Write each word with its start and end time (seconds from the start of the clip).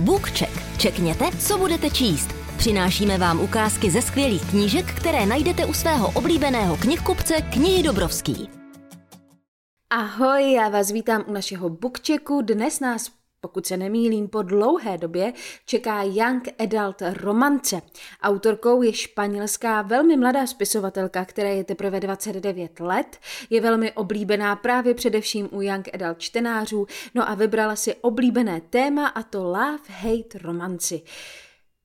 BookCheck. 0.00 0.78
Čekněte, 0.78 1.24
co 1.38 1.58
budete 1.58 1.90
číst. 1.90 2.28
Přinášíme 2.56 3.18
vám 3.18 3.40
ukázky 3.40 3.90
ze 3.90 4.02
skvělých 4.02 4.50
knížek, 4.50 4.86
které 4.94 5.26
najdete 5.26 5.66
u 5.66 5.74
svého 5.74 6.10
oblíbeného 6.10 6.76
knihkupce 6.76 7.34
Knihy 7.52 7.82
Dobrovský. 7.82 8.48
Ahoj, 9.90 10.52
já 10.52 10.68
vás 10.68 10.90
vítám 10.90 11.24
u 11.26 11.32
našeho 11.32 11.68
bookchecku. 11.68 12.42
Dnes 12.42 12.80
nás 12.80 13.19
pokud 13.40 13.66
se 13.66 13.76
nemýlím, 13.76 14.28
po 14.28 14.42
dlouhé 14.42 14.98
době 14.98 15.32
čeká 15.66 16.02
Young 16.02 16.48
Adult 16.58 17.02
romance. 17.12 17.82
Autorkou 18.22 18.82
je 18.82 18.92
španělská 18.92 19.82
velmi 19.82 20.16
mladá 20.16 20.46
spisovatelka, 20.46 21.24
které 21.24 21.54
je 21.54 21.64
teprve 21.64 22.00
29 22.00 22.80
let. 22.80 23.18
Je 23.50 23.60
velmi 23.60 23.92
oblíbená 23.92 24.56
právě 24.56 24.94
především 24.94 25.48
u 25.52 25.62
Young 25.62 25.88
Adult 25.94 26.18
čtenářů, 26.18 26.86
no 27.14 27.28
a 27.28 27.34
vybrala 27.34 27.76
si 27.76 27.94
oblíbené 27.94 28.60
téma 28.60 29.06
a 29.06 29.22
to 29.22 29.38
love-hate 29.38 30.42
romanci. 30.42 31.02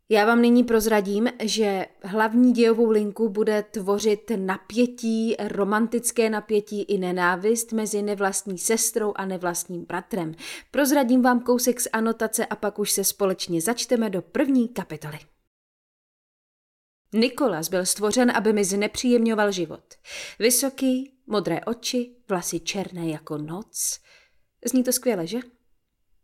Já 0.10 0.26
vám 0.26 0.42
nyní 0.42 0.64
prozradím, 0.64 1.30
že 1.44 1.86
hlavní 2.04 2.54
dějovou 2.54 2.90
linku 2.90 3.30
bude 3.30 3.64
tvořit 3.64 4.32
napětí, 4.36 5.36
romantické 5.40 6.30
napětí 6.30 6.82
i 6.82 6.98
nenávist 6.98 7.72
mezi 7.72 8.02
nevlastní 8.02 8.58
sestrou 8.58 9.14
a 9.16 9.26
nevlastním 9.26 9.86
bratrem. 9.86 10.36
Prozradím 10.72 11.22
vám 11.22 11.40
kousek 11.40 11.80
z 11.80 11.88
anotace 11.94 12.46
a 12.46 12.56
pak 12.56 12.80
už 12.80 12.92
se 12.92 13.04
společně 13.04 13.62
začteme 13.62 14.10
do 14.10 14.22
první 14.22 14.68
kapitoly. 14.68 15.20
Nikolas 17.14 17.70
byl 17.70 17.86
stvořen, 17.86 18.32
aby 18.36 18.54
mi 18.54 18.66
znepříjemňoval 18.66 19.52
život. 19.52 19.84
Vysoký, 20.40 21.14
modré 21.28 21.62
oči, 21.66 22.16
vlasy 22.30 22.60
černé 22.60 23.10
jako 23.10 23.38
noc. 23.38 24.00
Zní 24.66 24.84
to 24.84 24.92
skvěle, 24.92 25.28
že? 25.28 25.40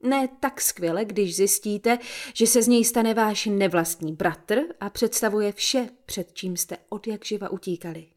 Ne 0.04 0.28
tak 0.40 0.62
skvěle, 0.62 1.06
když 1.06 1.36
zjistíte, 1.36 1.98
že 2.34 2.48
se 2.48 2.62
z 2.62 2.68
něj 2.68 2.86
stane 2.86 3.14
váš 3.14 3.46
nevlastní 3.46 4.14
bratr 4.14 4.60
a 4.80 4.90
představuje 4.90 5.52
vše, 5.52 5.90
před 6.06 6.34
čím 6.34 6.58
jste 6.58 6.78
od 6.90 7.08
jak 7.08 7.26
živa 7.26 7.50
utíkali. 7.50 8.08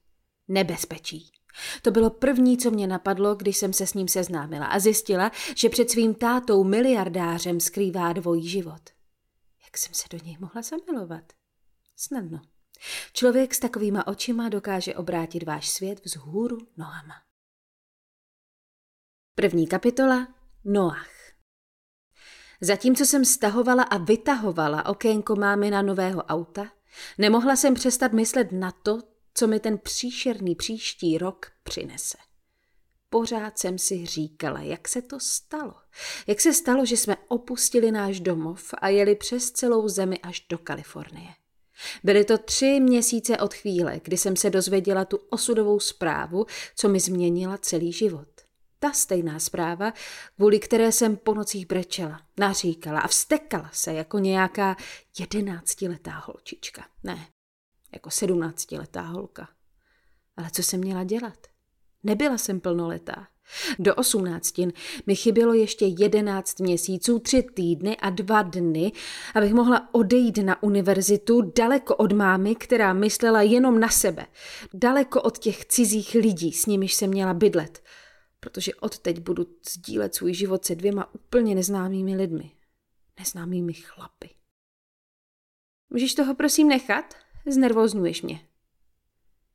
Nebezpečí. 0.48 1.33
To 1.83 1.91
bylo 1.91 2.11
první, 2.11 2.58
co 2.58 2.70
mě 2.70 2.86
napadlo, 2.86 3.34
když 3.34 3.56
jsem 3.56 3.73
se 3.73 3.86
s 3.86 3.95
ním 3.95 4.08
seznámila 4.08 4.67
a 4.67 4.78
zjistila, 4.78 5.33
že 5.56 5.69
před 5.69 5.91
svým 5.91 6.14
tátou 6.14 6.64
miliardářem 6.64 7.61
skrývá 7.61 8.12
dvojí 8.12 8.48
život. 8.48 8.91
Jak 9.64 9.78
jsem 9.78 9.95
se 9.95 10.05
do 10.11 10.19
něj 10.25 10.36
mohla 10.41 10.62
zamilovat? 10.62 11.33
Snadno. 11.97 12.41
Člověk 13.12 13.55
s 13.55 13.58
takovýma 13.58 14.06
očima 14.06 14.48
dokáže 14.48 14.95
obrátit 14.95 15.42
váš 15.42 15.69
svět 15.69 16.05
vzhůru 16.05 16.58
nohama. 16.77 17.14
První 19.34 19.67
kapitola 19.67 20.28
Noach. 20.64 21.14
Zatímco 22.60 23.05
jsem 23.05 23.24
stahovala 23.24 23.83
a 23.83 23.98
vytahovala 23.98 24.86
okénko 24.86 25.36
mámy 25.36 25.70
na 25.70 25.83
nového 25.83 26.22
auta, 26.22 26.66
nemohla 27.19 27.56
jsem 27.56 27.74
přestat 27.74 28.12
myslet 28.12 28.52
na 28.52 28.72
to, 28.83 28.98
co 29.34 29.46
mi 29.46 29.61
ten 29.61 29.78
příšerný 29.78 30.55
příští 30.55 31.19
rok 31.19 31.46
přinese. 31.62 32.19
Pořád 33.11 33.58
jsem 33.58 33.78
si 33.78 34.06
říkala, 34.06 34.61
jak 34.61 34.88
se 34.88 35.02
to 35.02 35.20
stalo. 35.20 35.74
Jak 36.27 36.41
se 36.41 36.52
stalo, 36.52 36.86
že 36.86 36.96
jsme 36.96 37.16
opustili 37.28 37.91
náš 37.91 38.20
domov 38.20 38.74
a 38.78 38.89
jeli 38.89 39.14
přes 39.14 39.50
celou 39.50 39.89
zemi 39.89 40.18
až 40.18 40.46
do 40.48 40.58
Kalifornie. 40.58 41.28
Byly 42.05 42.24
to 42.24 42.39
tři 42.39 42.80
měsíce 42.80 43.39
od 43.39 43.55
chvíle, 43.55 44.00
kdy 44.05 44.16
jsem 44.16 44.36
se 44.36 44.50
dozvěděla 44.50 45.05
tu 45.05 45.16
osudovou 45.30 45.80
zprávu, 45.80 46.46
co 46.77 46.89
mi 46.89 47.00
změnila 47.00 47.58
celý 47.58 47.92
život 47.92 48.33
ta 48.84 48.92
stejná 48.92 49.38
zpráva, 49.38 49.92
kvůli 50.36 50.58
které 50.58 50.92
jsem 50.92 51.16
po 51.16 51.34
nocích 51.34 51.66
brečela, 51.66 52.20
naříkala 52.38 53.00
a 53.00 53.08
vstekala 53.08 53.70
se 53.72 53.92
jako 53.92 54.18
nějaká 54.18 54.77
jedenáctiletá 55.18 56.22
holčička. 56.27 56.84
Ne, 57.02 57.27
jako 57.92 58.10
sedmnáctiletá 58.10 59.00
holka. 59.00 59.48
Ale 60.36 60.50
co 60.50 60.62
jsem 60.62 60.80
měla 60.80 61.05
dělat? 61.05 61.46
Nebyla 62.02 62.39
jsem 62.39 62.61
plnoletá. 62.61 63.27
Do 63.78 63.94
osmnáctin 63.94 64.73
mi 65.06 65.17
chybělo 65.17 65.52
ještě 65.52 65.86
jedenáct 65.86 66.61
měsíců, 66.61 67.18
tři 67.18 67.42
týdny 67.42 67.96
a 67.96 68.11
dva 68.11 68.42
dny, 68.42 68.92
abych 69.34 69.55
mohla 69.55 69.94
odejít 69.94 70.39
na 70.39 70.62
univerzitu 70.62 71.52
daleko 71.58 71.96
od 71.96 72.12
mámy, 72.12 72.55
která 72.55 72.92
myslela 72.92 73.42
jenom 73.42 73.80
na 73.80 73.89
sebe, 73.89 74.27
daleko 74.74 75.23
od 75.23 75.39
těch 75.39 75.64
cizích 75.64 76.14
lidí, 76.14 76.52
s 76.52 76.67
nimiž 76.67 76.94
jsem 76.94 77.11
měla 77.11 77.34
bydlet– 77.34 77.83
protože 78.44 78.74
odteď 78.74 79.18
budu 79.18 79.46
sdílet 79.70 80.14
svůj 80.14 80.34
život 80.34 80.64
se 80.64 80.74
dvěma 80.74 81.14
úplně 81.14 81.55
neznámými 81.55 82.16
lidmi. 82.16 82.50
Neznámými 83.18 83.72
chlapy. 83.72 84.30
Můžeš 85.90 86.14
toho 86.14 86.34
prosím 86.34 86.68
nechat? 86.68 87.14
Znervozňuješ 87.46 88.22
mě. 88.22 88.48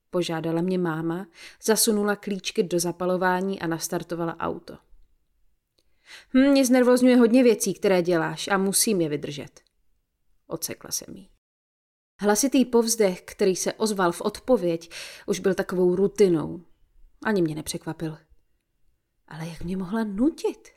Požádala 0.09 0.61
mě 0.61 0.77
máma, 0.77 1.27
zasunula 1.63 2.15
klíčky 2.15 2.63
do 2.63 2.79
zapalování 2.79 3.61
a 3.61 3.67
nastartovala 3.67 4.37
auto. 4.39 4.77
Hm, 6.33 6.51
mě 6.51 6.65
znervozňuje 6.65 7.17
hodně 7.17 7.43
věcí, 7.43 7.73
které 7.73 8.01
děláš 8.01 8.47
a 8.47 8.57
musím 8.57 9.01
je 9.01 9.09
vydržet. 9.09 9.61
Ocekla 10.47 10.91
se 10.91 11.05
mi. 11.11 11.29
Hlasitý 12.21 12.65
povzdech, 12.65 13.21
který 13.21 13.55
se 13.55 13.73
ozval 13.73 14.11
v 14.11 14.21
odpověď, 14.21 14.91
už 15.27 15.39
byl 15.39 15.53
takovou 15.53 15.95
rutinou. 15.95 16.65
Ani 17.23 17.41
mě 17.41 17.55
nepřekvapil. 17.55 18.28
Ale 19.29 19.47
jak 19.47 19.61
mě 19.61 19.77
mohla 19.77 20.03
nutit? 20.03 20.67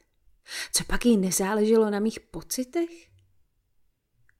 Co 0.73 0.85
pak 0.85 1.07
jí 1.07 1.17
nezáleželo 1.17 1.91
na 1.91 2.01
mých 2.01 2.21
pocitech? 2.21 2.91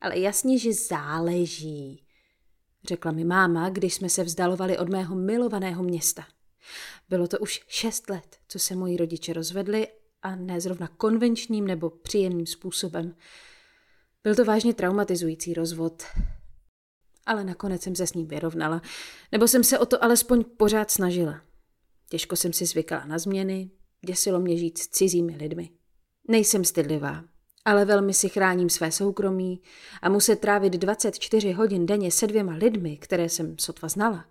Ale 0.01 0.19
jasně, 0.19 0.59
že 0.59 0.73
záleží, 0.73 2.07
řekla 2.85 3.13
mi 3.13 3.25
máma, 3.25 3.71
když 3.71 3.95
jsme 3.95 4.09
se 4.09 4.25
vzdalovali 4.25 4.79
od 4.79 4.89
mého 4.89 5.15
milovaného 5.15 5.83
města. 5.83 6.27
Bylo 7.09 7.29
to 7.29 7.39
už 7.39 7.65
šest 7.69 8.11
let, 8.11 8.39
co 8.49 8.59
se 8.59 8.77
moji 8.77 8.97
rodiče 8.97 9.33
rozvedli 9.33 9.89
a 10.23 10.37
ne 10.37 10.61
zrovna 10.61 10.89
konvenčním 10.89 11.67
nebo 11.67 11.91
příjemným 11.91 12.47
způsobem. 12.47 13.17
Byl 14.25 14.35
to 14.35 14.45
vážně 14.45 14.75
traumatizující 14.75 15.55
rozvod, 15.55 16.03
ale 17.27 17.45
nakonec 17.45 17.83
jsem 17.83 17.97
se 17.97 18.07
s 18.07 18.15
ním 18.15 18.27
vyrovnala, 18.27 18.83
nebo 19.33 19.49
jsem 19.49 19.65
se 19.65 19.79
o 19.79 19.87
to 19.87 20.05
alespoň 20.05 20.45
pořád 20.45 20.91
snažila. 20.91 21.41
Těžko 22.09 22.37
jsem 22.37 22.53
si 22.53 22.67
zvykala 22.67 23.05
na 23.05 23.19
změny, 23.19 23.71
Děsilo 24.07 24.41
mě 24.41 24.57
žít 24.57 24.79
s 24.79 24.89
cizími 24.89 25.37
lidmi. 25.37 25.71
Nejsem 26.29 26.65
stydlivá, 26.65 27.25
ale 27.65 27.85
velmi 27.85 28.15
si 28.15 28.29
chráním 28.29 28.71
své 28.71 28.93
soukromí 28.93 29.63
a 30.03 30.09
muset 30.09 30.37
trávit 30.37 30.73
24 30.73 31.53
hodin 31.53 31.87
denně 31.87 32.11
se 32.11 32.27
dvěma 32.27 32.53
lidmi, 32.53 32.97
které 32.97 33.29
jsem 33.29 33.59
sotva 33.59 33.89
znala, 33.89 34.25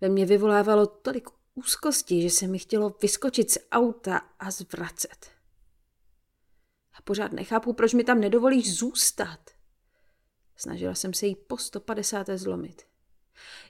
ve 0.00 0.08
mně 0.08 0.26
vyvolávalo 0.26 0.86
tolik 0.86 1.28
úzkosti, 1.54 2.22
že 2.22 2.30
se 2.30 2.46
mi 2.46 2.58
chtělo 2.58 2.96
vyskočit 3.02 3.50
z 3.50 3.58
auta 3.72 4.20
a 4.38 4.50
zvracet. 4.50 5.30
A 6.98 7.02
pořád 7.02 7.32
nechápu, 7.32 7.72
proč 7.72 7.94
mi 7.94 8.04
tam 8.04 8.20
nedovolíš 8.20 8.74
zůstat. 8.74 9.50
Snažila 10.56 10.94
jsem 10.94 11.14
se 11.14 11.26
jí 11.26 11.36
po 11.36 11.58
150. 11.58 12.26
zlomit. 12.34 12.82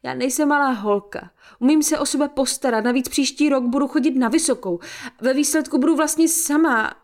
Já 0.02 0.14
nejsem 0.14 0.48
malá 0.48 0.70
holka. 0.70 1.30
Umím 1.58 1.82
se 1.82 1.98
o 1.98 2.06
sebe 2.06 2.28
postarat, 2.28 2.84
navíc 2.84 3.08
příští 3.08 3.48
rok 3.48 3.64
budu 3.64 3.88
chodit 3.88 4.10
na 4.10 4.28
vysokou. 4.28 4.78
Ve 5.20 5.34
výsledku 5.34 5.78
budu 5.78 5.96
vlastně 5.96 6.28
sama. 6.28 6.94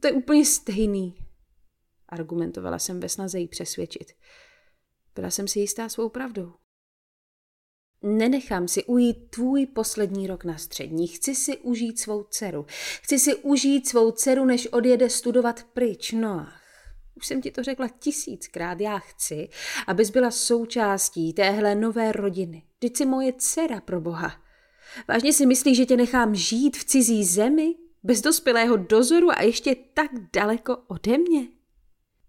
To 0.00 0.06
je 0.06 0.12
úplně 0.12 0.44
stejný. 0.44 1.14
Argumentovala 2.08 2.78
jsem 2.78 3.00
ve 3.00 3.08
snaze 3.08 3.38
jí 3.38 3.48
přesvědčit. 3.48 4.12
Byla 5.14 5.30
jsem 5.30 5.48
si 5.48 5.60
jistá 5.60 5.88
svou 5.88 6.08
pravdou. 6.08 6.52
Nenechám 8.02 8.68
si 8.68 8.84
ujít 8.84 9.30
tvůj 9.30 9.66
poslední 9.66 10.26
rok 10.26 10.44
na 10.44 10.58
střední. 10.58 11.06
Chci 11.06 11.34
si 11.34 11.58
užít 11.58 12.00
svou 12.00 12.22
dceru. 12.22 12.66
Chci 13.02 13.18
si 13.18 13.34
užít 13.34 13.88
svou 13.88 14.10
dceru, 14.10 14.44
než 14.44 14.66
odjede 14.66 15.10
studovat 15.10 15.64
pryč. 15.64 16.12
No 16.12 16.46
už 17.18 17.26
jsem 17.26 17.42
ti 17.42 17.50
to 17.50 17.62
řekla 17.62 17.88
tisíckrát, 17.88 18.80
já 18.80 18.98
chci, 18.98 19.48
abys 19.86 20.10
byla 20.10 20.30
součástí 20.30 21.32
téhle 21.32 21.74
nové 21.74 22.12
rodiny. 22.12 22.62
Vždyť 22.78 22.96
jsi 22.96 23.06
moje 23.06 23.32
dcera 23.32 23.80
pro 23.80 24.00
boha. 24.00 24.32
Vážně 25.08 25.32
si 25.32 25.46
myslíš, 25.46 25.76
že 25.76 25.86
tě 25.86 25.96
nechám 25.96 26.34
žít 26.34 26.76
v 26.76 26.84
cizí 26.84 27.24
zemi? 27.24 27.74
Bez 28.02 28.20
dospělého 28.20 28.76
dozoru 28.76 29.30
a 29.30 29.42
ještě 29.42 29.76
tak 29.94 30.10
daleko 30.32 30.76
ode 30.76 31.18
mě? 31.18 31.48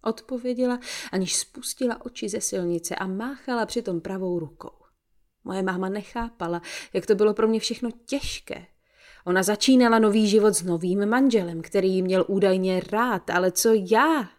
Odpověděla, 0.04 0.80
aniž 1.12 1.36
spustila 1.36 2.06
oči 2.06 2.30
ze 2.30 2.42
silnice 2.42 2.96
a 2.96 3.08
máchala 3.08 3.66
přitom 3.66 4.02
pravou 4.02 4.40
rukou. 4.40 4.80
Moje 5.44 5.64
máma 5.64 5.90
nechápala, 5.90 6.62
jak 6.94 7.06
to 7.06 7.16
bylo 7.16 7.34
pro 7.34 7.48
mě 7.48 7.60
všechno 7.60 7.90
těžké. 8.06 8.66
Ona 9.26 9.44
začínala 9.44 10.00
nový 10.00 10.28
život 10.28 10.54
s 10.54 10.64
novým 10.64 11.06
manželem, 11.06 11.62
který 11.62 11.94
ji 11.94 12.02
měl 12.02 12.26
údajně 12.28 12.82
rád, 12.92 13.30
ale 13.30 13.52
co 13.52 13.70
já? 13.74 14.39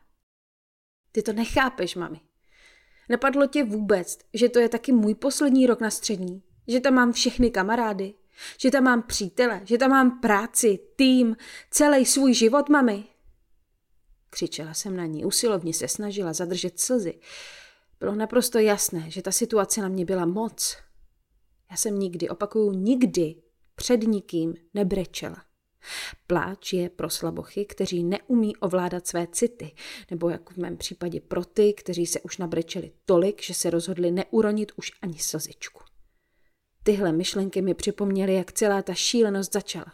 Ty 1.12 1.22
to 1.22 1.32
nechápeš, 1.32 1.96
mami. 1.96 2.20
Napadlo 3.08 3.46
tě 3.46 3.64
vůbec, 3.64 4.18
že 4.34 4.48
to 4.48 4.58
je 4.58 4.68
taky 4.68 4.92
můj 4.92 5.14
poslední 5.14 5.66
rok 5.66 5.80
na 5.80 5.90
střední? 5.90 6.42
Že 6.68 6.80
tam 6.80 6.94
mám 6.94 7.12
všechny 7.12 7.50
kamarády? 7.50 8.14
Že 8.58 8.70
tam 8.70 8.84
mám 8.84 9.02
přítele? 9.02 9.60
Že 9.64 9.78
tam 9.78 9.90
mám 9.90 10.20
práci, 10.20 10.78
tým, 10.96 11.36
celý 11.70 12.06
svůj 12.06 12.34
život, 12.34 12.68
mami? 12.68 13.04
Křičela 14.30 14.74
jsem 14.74 14.96
na 14.96 15.06
ní, 15.06 15.24
usilovně 15.24 15.74
se 15.74 15.88
snažila 15.88 16.32
zadržet 16.32 16.80
slzy. 16.80 17.20
Bylo 18.00 18.14
naprosto 18.14 18.58
jasné, 18.58 19.10
že 19.10 19.22
ta 19.22 19.32
situace 19.32 19.82
na 19.82 19.88
mě 19.88 20.04
byla 20.04 20.26
moc. 20.26 20.76
Já 21.70 21.76
jsem 21.76 21.98
nikdy, 21.98 22.28
opakuju, 22.28 22.72
nikdy 22.72 23.34
před 23.74 24.02
nikým 24.02 24.54
nebrečela. 24.74 25.44
Pláč 26.26 26.72
je 26.72 26.90
pro 26.90 27.10
slabochy, 27.10 27.64
kteří 27.64 28.04
neumí 28.04 28.56
ovládat 28.56 29.06
své 29.06 29.26
city, 29.32 29.72
nebo 30.10 30.28
jako 30.28 30.54
v 30.54 30.56
mém 30.56 30.76
případě 30.76 31.20
pro 31.20 31.44
ty, 31.44 31.72
kteří 31.72 32.06
se 32.06 32.20
už 32.20 32.38
nabrečeli 32.38 32.92
tolik, 33.04 33.42
že 33.42 33.54
se 33.54 33.70
rozhodli 33.70 34.10
neuronit 34.10 34.72
už 34.76 34.92
ani 35.02 35.18
slzičku. 35.18 35.80
Tyhle 36.82 37.12
myšlenky 37.12 37.62
mi 37.62 37.74
připomněly, 37.74 38.34
jak 38.34 38.52
celá 38.52 38.82
ta 38.82 38.94
šílenost 38.94 39.52
začala. 39.52 39.92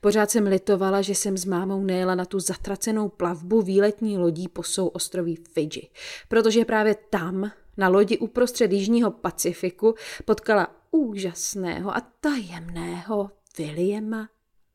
Pořád 0.00 0.30
jsem 0.30 0.46
litovala, 0.46 1.02
že 1.02 1.14
jsem 1.14 1.36
s 1.36 1.44
mámou 1.44 1.84
nejela 1.84 2.14
na 2.14 2.24
tu 2.24 2.40
zatracenou 2.40 3.08
plavbu 3.08 3.62
výletní 3.62 4.18
lodí 4.18 4.48
po 4.48 4.62
souostroví 4.62 5.36
Fidži, 5.36 5.90
protože 6.28 6.64
právě 6.64 6.94
tam, 7.10 7.50
na 7.76 7.88
lodi 7.88 8.18
uprostřed 8.18 8.72
Jižního 8.72 9.10
Pacifiku, 9.10 9.94
potkala 10.24 10.76
úžasného 10.90 11.96
a 11.96 12.00
tajemného 12.20 13.30
Williama 13.58 14.28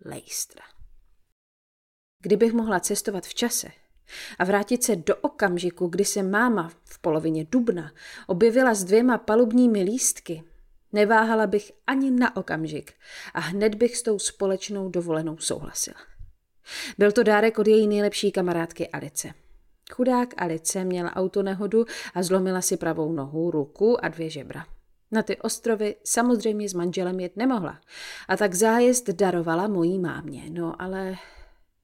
Leistra. 0.06 0.64
Kdybych 2.24 2.54
mohla 2.54 2.80
cestovat 2.80 3.26
v 3.26 3.34
čase 3.34 3.68
a 4.40 4.44
vrátit 4.44 4.84
se 4.84 4.96
do 4.96 5.16
okamžiku, 5.16 5.88
kdy 5.88 6.06
se 6.06 6.24
máma 6.24 6.72
v 6.84 7.00
polovině 7.00 7.46
dubna 7.46 7.92
objevila 8.28 8.74
s 8.74 8.84
dvěma 8.84 9.18
palubními 9.18 9.84
lístky, 9.84 10.44
neváhala 10.94 11.48
bych 11.48 11.72
ani 11.88 12.12
na 12.12 12.36
okamžik 12.36 12.94
a 13.34 13.40
hned 13.40 13.76
bych 13.76 13.98
s 13.98 14.04
tou 14.04 14.20
společnou 14.20 14.90
dovolenou 14.90 15.38
souhlasila. 15.38 16.00
Byl 16.98 17.12
to 17.12 17.24
dárek 17.24 17.60
od 17.60 17.68
její 17.68 17.88
nejlepší 17.88 18.32
kamarádky 18.32 18.90
Alice. 18.90 19.34
Chudák 19.92 20.34
Alice 20.38 20.84
měla 20.84 21.16
autonehodu 21.16 21.86
a 22.14 22.24
zlomila 22.24 22.62
si 22.62 22.78
pravou 22.78 23.12
nohu, 23.12 23.52
ruku 23.52 24.06
a 24.06 24.08
dvě 24.08 24.30
žebra. 24.30 24.77
Na 25.12 25.24
ty 25.24 25.38
ostrovy 25.38 25.96
samozřejmě 26.04 26.70
s 26.70 26.74
manželem 26.74 27.20
jet 27.20 27.38
nemohla 27.38 27.82
a 28.28 28.38
tak 28.38 28.54
zájezd 28.54 29.10
darovala 29.10 29.68
mojí 29.68 30.00
mámě, 30.00 30.44
no 30.50 30.82
ale 30.82 31.16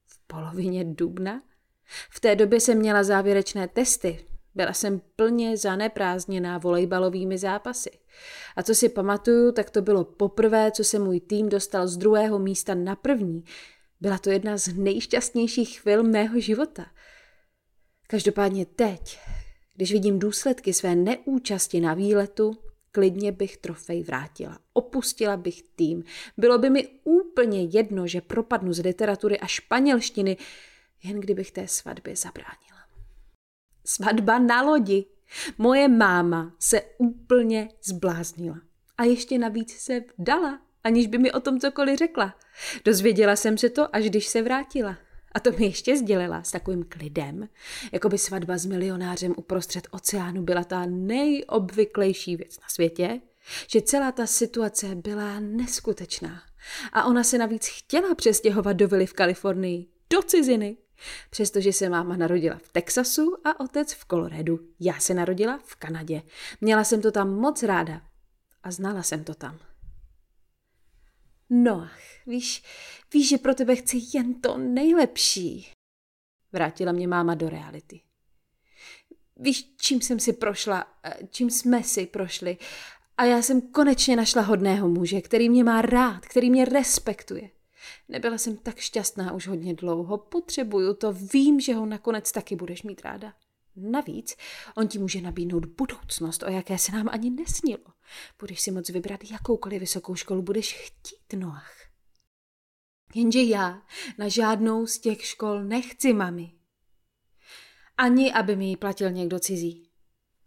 v 0.05 0.27
polovině 0.27 0.83
dubna? 0.83 1.41
V 2.09 2.19
té 2.19 2.35
době 2.35 2.59
jsem 2.59 2.77
měla 2.77 3.03
závěrečné 3.03 3.67
testy, 3.67 4.25
byla 4.55 4.73
jsem 4.73 5.01
plně 5.15 5.57
zaneprázdněná 5.57 6.57
volejbalovými 6.57 7.37
zápasy. 7.37 7.91
A 8.55 8.63
co 8.63 8.75
si 8.75 8.89
pamatuju, 8.89 9.51
tak 9.51 9.69
to 9.69 9.81
bylo 9.81 10.03
poprvé, 10.03 10.71
co 10.71 10.83
se 10.83 10.99
můj 10.99 11.19
tým 11.19 11.49
dostal 11.49 11.87
z 11.87 11.97
druhého 11.97 12.39
místa 12.39 12.75
na 12.75 12.95
první. 12.95 13.43
Byla 14.01 14.17
to 14.17 14.29
jedna 14.29 14.57
z 14.57 14.67
nejšťastnějších 14.67 15.79
chvil 15.81 16.03
mého 16.03 16.39
života. 16.39 16.85
Každopádně 18.07 18.65
teď, 18.65 19.19
když 19.75 19.91
vidím 19.91 20.19
důsledky 20.19 20.73
své 20.73 20.95
neúčasti 20.95 21.81
na 21.81 21.93
výletu, 21.93 22.57
klidně 22.93 23.31
bych 23.31 23.57
trofej 23.57 24.03
vrátila. 24.03 24.59
Opustila 24.73 25.37
bych 25.37 25.63
tým. 25.75 26.03
Bylo 26.37 26.57
by 26.57 26.69
mi 26.69 26.87
úplně 27.03 27.63
jedno, 27.63 28.07
že 28.07 28.21
propadnu 28.21 28.73
z 28.73 28.79
literatury 28.79 29.39
a 29.39 29.47
španělštiny, 29.47 30.37
jen 31.03 31.19
kdybych 31.19 31.51
té 31.51 31.67
svatbě 31.67 32.15
zabránila. 32.15 32.79
Svatba 33.85 34.39
na 34.39 34.61
lodi. 34.61 35.05
Moje 35.57 35.87
máma 35.87 36.55
se 36.59 36.81
úplně 36.97 37.69
zbláznila. 37.83 38.61
A 38.97 39.03
ještě 39.03 39.37
navíc 39.37 39.71
se 39.71 40.03
vdala, 40.17 40.61
aniž 40.83 41.07
by 41.07 41.17
mi 41.17 41.31
o 41.31 41.39
tom 41.39 41.59
cokoliv 41.59 41.99
řekla. 41.99 42.35
Dozvěděla 42.85 43.35
jsem 43.35 43.57
se 43.57 43.69
to, 43.69 43.95
až 43.95 44.05
když 44.05 44.27
se 44.27 44.41
vrátila. 44.41 44.97
A 45.33 45.39
to 45.39 45.51
mi 45.51 45.65
ještě 45.65 45.97
sdělila 45.97 46.43
s 46.43 46.51
takovým 46.51 46.85
klidem, 46.89 47.49
jako 47.91 48.09
by 48.09 48.17
svatba 48.17 48.57
s 48.57 48.65
milionářem 48.65 49.33
uprostřed 49.37 49.87
oceánu 49.91 50.43
byla 50.43 50.63
ta 50.63 50.85
nejobvyklejší 50.85 52.35
věc 52.35 52.59
na 52.59 52.67
světě, 52.67 53.21
že 53.67 53.81
celá 53.81 54.11
ta 54.11 54.27
situace 54.27 54.95
byla 54.95 55.39
neskutečná. 55.39 56.41
A 56.93 57.05
ona 57.05 57.23
se 57.23 57.37
navíc 57.37 57.67
chtěla 57.67 58.15
přestěhovat 58.15 58.77
do 58.77 58.87
vily 58.87 59.05
v 59.05 59.13
Kalifornii, 59.13 59.87
do 60.09 60.21
ciziny, 60.21 60.77
Přestože 61.29 61.73
se 61.73 61.89
máma 61.89 62.17
narodila 62.17 62.57
v 62.57 62.71
Texasu 62.71 63.35
a 63.47 63.59
otec 63.59 63.93
v 63.93 64.05
Coloradu. 64.05 64.59
Já 64.79 64.99
se 64.99 65.13
narodila 65.13 65.59
v 65.65 65.75
Kanadě. 65.75 66.21
Měla 66.61 66.83
jsem 66.83 67.01
to 67.01 67.11
tam 67.11 67.33
moc 67.35 67.63
ráda. 67.63 68.01
A 68.63 68.71
znala 68.71 69.03
jsem 69.03 69.23
to 69.23 69.33
tam. 69.33 69.59
Noach, 71.55 71.99
víš, 72.27 72.63
víš, 73.13 73.29
že 73.29 73.37
pro 73.37 73.55
tebe 73.55 73.75
chci 73.75 74.01
jen 74.13 74.41
to 74.41 74.57
nejlepší. 74.57 75.67
Vrátila 76.51 76.91
mě 76.91 77.07
máma 77.07 77.35
do 77.35 77.49
reality. 77.49 78.01
Víš, 79.37 79.73
čím 79.77 80.01
jsem 80.01 80.19
si 80.19 80.33
prošla, 80.33 80.85
eh, 81.03 81.17
čím 81.31 81.49
jsme 81.49 81.83
si 81.83 82.05
prošli. 82.05 82.57
A 83.17 83.25
já 83.25 83.41
jsem 83.41 83.61
konečně 83.61 84.15
našla 84.15 84.41
hodného 84.41 84.89
muže, 84.89 85.21
který 85.21 85.49
mě 85.49 85.63
má 85.63 85.81
rád, 85.81 86.25
který 86.25 86.49
mě 86.49 86.65
respektuje. 86.65 87.49
Nebyla 88.09 88.37
jsem 88.37 88.57
tak 88.57 88.77
šťastná 88.77 89.33
už 89.33 89.47
hodně 89.47 89.73
dlouho, 89.73 90.17
potřebuju 90.17 90.93
to, 90.93 91.13
vím, 91.13 91.59
že 91.59 91.73
ho 91.73 91.85
nakonec 91.85 92.31
taky 92.31 92.55
budeš 92.55 92.83
mít 92.83 93.01
ráda. 93.01 93.33
Navíc 93.75 94.35
on 94.75 94.87
ti 94.87 94.99
může 94.99 95.21
nabídnout 95.21 95.65
budoucnost, 95.65 96.43
o 96.43 96.49
jaké 96.49 96.77
se 96.77 96.91
nám 96.91 97.09
ani 97.11 97.29
nesnilo. 97.29 97.85
Budeš 98.39 98.61
si 98.61 98.71
moc 98.71 98.89
vybrat 98.89 99.31
jakoukoliv 99.31 99.79
vysokou 99.79 100.15
školu 100.15 100.41
budeš 100.41 100.73
chtít, 100.73 101.39
Noach. 101.39 101.75
Jenže 103.15 103.41
já 103.41 103.81
na 104.17 104.27
žádnou 104.27 104.87
z 104.87 104.99
těch 104.99 105.25
škol 105.25 105.63
nechci, 105.63 106.13
mami. 106.13 106.51
Ani 107.97 108.33
aby 108.33 108.55
mi 108.55 108.69
ji 108.69 108.77
platil 108.77 109.11
někdo 109.11 109.39
cizí. 109.39 109.89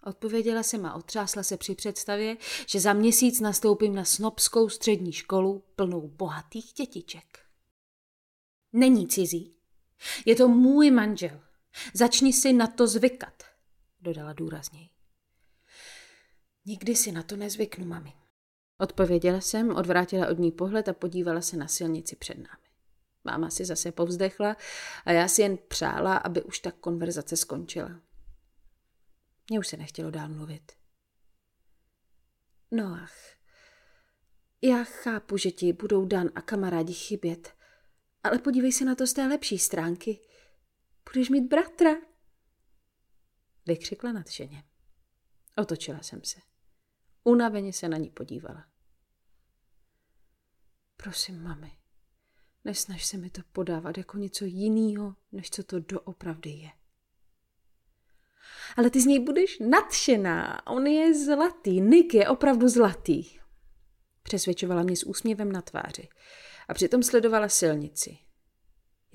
Odpověděla 0.05 0.63
jsem 0.63 0.87
a 0.87 0.95
otřásla 0.95 1.43
se 1.43 1.57
při 1.57 1.75
představě, 1.75 2.37
že 2.67 2.81
za 2.81 2.93
měsíc 2.93 3.41
nastoupím 3.41 3.95
na 3.95 4.05
snobskou 4.05 4.69
střední 4.69 5.13
školu 5.13 5.65
plnou 5.77 6.09
bohatých 6.09 6.73
dětiček. 6.73 7.39
Není 8.73 9.09
cizí. 9.09 9.55
Je 10.25 10.37
to 10.37 10.49
můj 10.49 10.91
manžel. 10.91 11.46
Začni 11.95 12.33
si 12.33 12.53
na 12.53 12.67
to 12.67 12.87
zvykat, 12.87 13.43
dodala 14.01 14.33
důrazněji. 14.33 14.89
Nikdy 16.65 16.97
si 16.97 17.13
na 17.13 17.23
to 17.23 17.37
nezvyknu, 17.37 17.85
mami. 17.87 18.13
Odpověděla 18.79 19.41
jsem, 19.41 19.77
odvrátila 19.77 20.29
od 20.29 20.39
ní 20.39 20.53
pohled 20.53 20.89
a 20.89 20.93
podívala 20.93 21.41
se 21.41 21.57
na 21.57 21.69
silnici 21.69 22.17
před 22.17 22.35
námi. 22.35 22.67
Máma 23.25 23.51
si 23.51 23.65
zase 23.65 23.93
povzdechla 23.93 24.57
a 25.05 25.13
já 25.13 25.29
si 25.29 25.43
jen 25.43 25.59
přála, 25.69 26.17
aby 26.17 26.43
už 26.43 26.59
ta 26.59 26.71
konverzace 26.71 27.37
skončila. 27.37 28.01
Mně 29.51 29.59
už 29.59 29.69
se 29.69 29.77
nechtělo 29.77 30.11
dál 30.11 30.29
mluvit. 30.29 30.73
Noach, 32.71 33.37
já 34.63 34.85
chápu, 34.85 35.37
že 35.37 35.51
ti 35.51 35.73
budou 35.73 36.05
Dan 36.05 36.31
a 36.35 36.41
kamarádi 36.41 36.93
chybět, 36.93 37.55
ale 38.23 38.39
podívej 38.39 38.73
se 38.73 38.85
na 38.85 38.95
to 38.95 39.07
z 39.07 39.13
té 39.13 39.27
lepší 39.27 39.59
stránky. 39.59 40.21
Budeš 41.13 41.29
mít 41.29 41.49
bratra. 41.49 41.91
Vykřikla 43.67 44.13
nadšeně. 44.13 44.65
Otočila 45.57 46.03
jsem 46.03 46.25
se. 46.25 46.41
Unaveně 47.25 47.73
se 47.73 47.89
na 47.89 47.97
ní 47.97 48.11
podívala. 48.11 48.67
Prosím, 50.97 51.43
mami, 51.43 51.79
nesnaž 52.65 53.07
se 53.07 53.17
mi 53.17 53.31
to 53.31 53.41
podávat 53.53 53.99
jako 53.99 54.19
něco 54.19 54.45
jiného, 54.45 55.17
než 55.33 55.51
co 55.51 55.65
to 55.65 55.81
doopravdy 55.81 56.51
je 56.51 56.71
ale 58.77 58.91
ty 58.91 59.01
z 59.01 59.07
něj 59.07 59.19
budeš 59.19 59.59
nadšená. 59.59 60.67
On 60.67 60.87
je 60.87 61.25
zlatý, 61.25 61.81
Nick 61.81 62.15
je 62.15 62.29
opravdu 62.29 62.69
zlatý. 62.69 63.39
Přesvědčovala 64.23 64.83
mě 64.83 64.97
s 64.97 65.07
úsměvem 65.07 65.53
na 65.53 65.63
tváři 65.63 66.09
a 66.69 66.75
přitom 66.75 67.03
sledovala 67.03 67.49
silnici. 67.49 68.19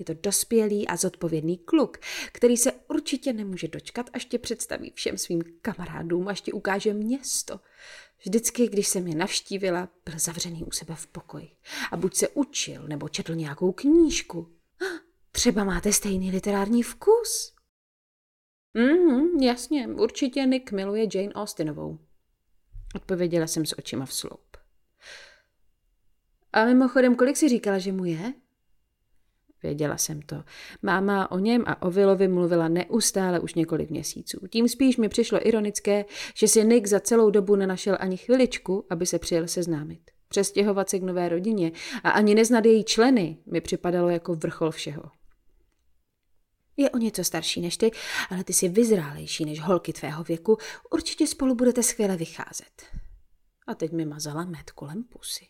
Je 0.02 0.14
to 0.14 0.20
dospělý 0.22 0.88
a 0.88 0.96
zodpovědný 0.96 1.58
kluk, 1.58 1.98
který 2.32 2.56
se 2.56 2.72
určitě 2.72 3.32
nemůže 3.32 3.68
dočkat, 3.68 4.10
až 4.12 4.24
tě 4.24 4.38
představí 4.38 4.92
všem 4.94 5.18
svým 5.18 5.42
kamarádům, 5.62 6.28
až 6.28 6.40
ti 6.40 6.52
ukáže 6.52 6.94
město. 6.94 7.60
Vždycky, 8.24 8.68
když 8.68 8.88
jsem 8.88 9.06
je 9.06 9.14
navštívila, 9.14 9.88
byl 10.04 10.18
zavřený 10.18 10.64
u 10.64 10.70
sebe 10.70 10.94
v 10.94 11.06
pokoji. 11.06 11.50
A 11.92 11.96
buď 11.96 12.14
se 12.14 12.28
učil, 12.28 12.88
nebo 12.88 13.08
četl 13.08 13.34
nějakou 13.34 13.72
knížku. 13.72 14.52
Třeba 15.32 15.64
máte 15.64 15.92
stejný 15.92 16.30
literární 16.30 16.82
vkus. 16.82 17.54
Mhm, 18.74 19.42
jasně, 19.42 19.88
určitě 19.88 20.46
Nick 20.46 20.72
miluje 20.72 21.06
Jane 21.14 21.32
Austenovou. 21.32 21.98
Odpověděla 22.94 23.46
jsem 23.46 23.66
s 23.66 23.78
očima 23.78 24.06
v 24.06 24.14
sloup. 24.14 24.56
A 26.52 26.64
mimochodem, 26.64 27.16
kolik 27.16 27.36
si 27.36 27.48
říkala, 27.48 27.78
že 27.78 27.92
mu 27.92 28.04
je? 28.04 28.32
Věděla 29.62 29.96
jsem 29.96 30.22
to. 30.22 30.44
Máma 30.82 31.30
o 31.30 31.38
něm 31.38 31.64
a 31.66 31.82
o 31.82 31.90
Willovi 31.90 32.28
mluvila 32.28 32.68
neustále 32.68 33.40
už 33.40 33.54
několik 33.54 33.90
měsíců. 33.90 34.46
Tím 34.50 34.68
spíš 34.68 34.96
mi 34.96 35.08
přišlo 35.08 35.48
ironické, 35.48 36.04
že 36.34 36.48
si 36.48 36.64
Nick 36.64 36.86
za 36.86 37.00
celou 37.00 37.30
dobu 37.30 37.56
nenašel 37.56 37.96
ani 38.00 38.16
chviličku, 38.16 38.86
aby 38.90 39.06
se 39.06 39.18
přijel 39.18 39.48
seznámit. 39.48 40.00
Přestěhovat 40.28 40.90
se 40.90 40.98
k 40.98 41.02
nové 41.02 41.28
rodině 41.28 41.72
a 42.04 42.10
ani 42.10 42.34
neznat 42.34 42.64
její 42.64 42.84
členy 42.84 43.38
mi 43.46 43.60
připadalo 43.60 44.08
jako 44.08 44.34
vrchol 44.34 44.70
všeho. 44.70 45.02
Je 46.76 46.90
o 46.90 46.98
něco 46.98 47.24
starší 47.24 47.60
než 47.60 47.76
ty, 47.76 47.90
ale 48.30 48.44
ty 48.44 48.52
jsi 48.52 48.68
vyzrálejší 48.68 49.44
než 49.44 49.60
holky 49.60 49.92
tvého 49.92 50.24
věku. 50.24 50.58
Určitě 50.90 51.26
spolu 51.26 51.54
budete 51.54 51.82
skvěle 51.82 52.16
vycházet. 52.16 52.82
A 53.66 53.74
teď 53.74 53.92
mi 53.92 54.04
mazala 54.04 54.44
med 54.44 54.70
kolem 54.70 55.04
pusy. 55.04 55.46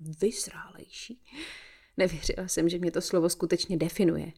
Vyzrálejší. 0.00 1.22
Nevěřila 1.96 2.48
jsem, 2.48 2.68
že 2.68 2.78
mě 2.78 2.90
to 2.90 3.00
slovo 3.00 3.28
skutečně 3.28 3.76
definuje. 3.76 4.32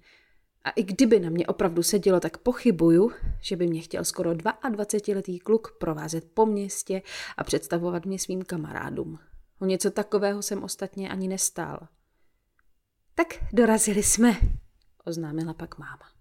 A 0.65 0.71
i 0.71 0.83
kdyby 0.83 1.21
na 1.21 1.31
mě 1.31 1.47
opravdu 1.47 1.83
sedělo, 1.83 2.21
tak 2.21 2.39
pochybuju, 2.39 3.13
že 3.41 3.57
by 3.57 3.67
mě 3.67 3.81
chtěl 3.81 4.05
skoro 4.05 4.31
22-letý 4.33 5.39
kluk 5.39 5.77
provázet 5.81 6.25
po 6.35 6.47
městě 6.47 7.03
a 7.37 7.45
představovat 7.45 8.07
mě 8.07 8.19
svým 8.19 8.43
kamarádům. 8.43 9.19
O 9.61 9.67
něco 9.67 9.91
takového 9.91 10.43
jsem 10.43 10.63
ostatně 10.63 11.09
ani 11.09 11.29
nestál. 11.29 11.89
Tak 13.15 13.27
dorazili 13.53 14.03
jsme, 14.03 14.37
oznámila 15.05 15.55
pak 15.55 15.79
máma. 15.79 16.15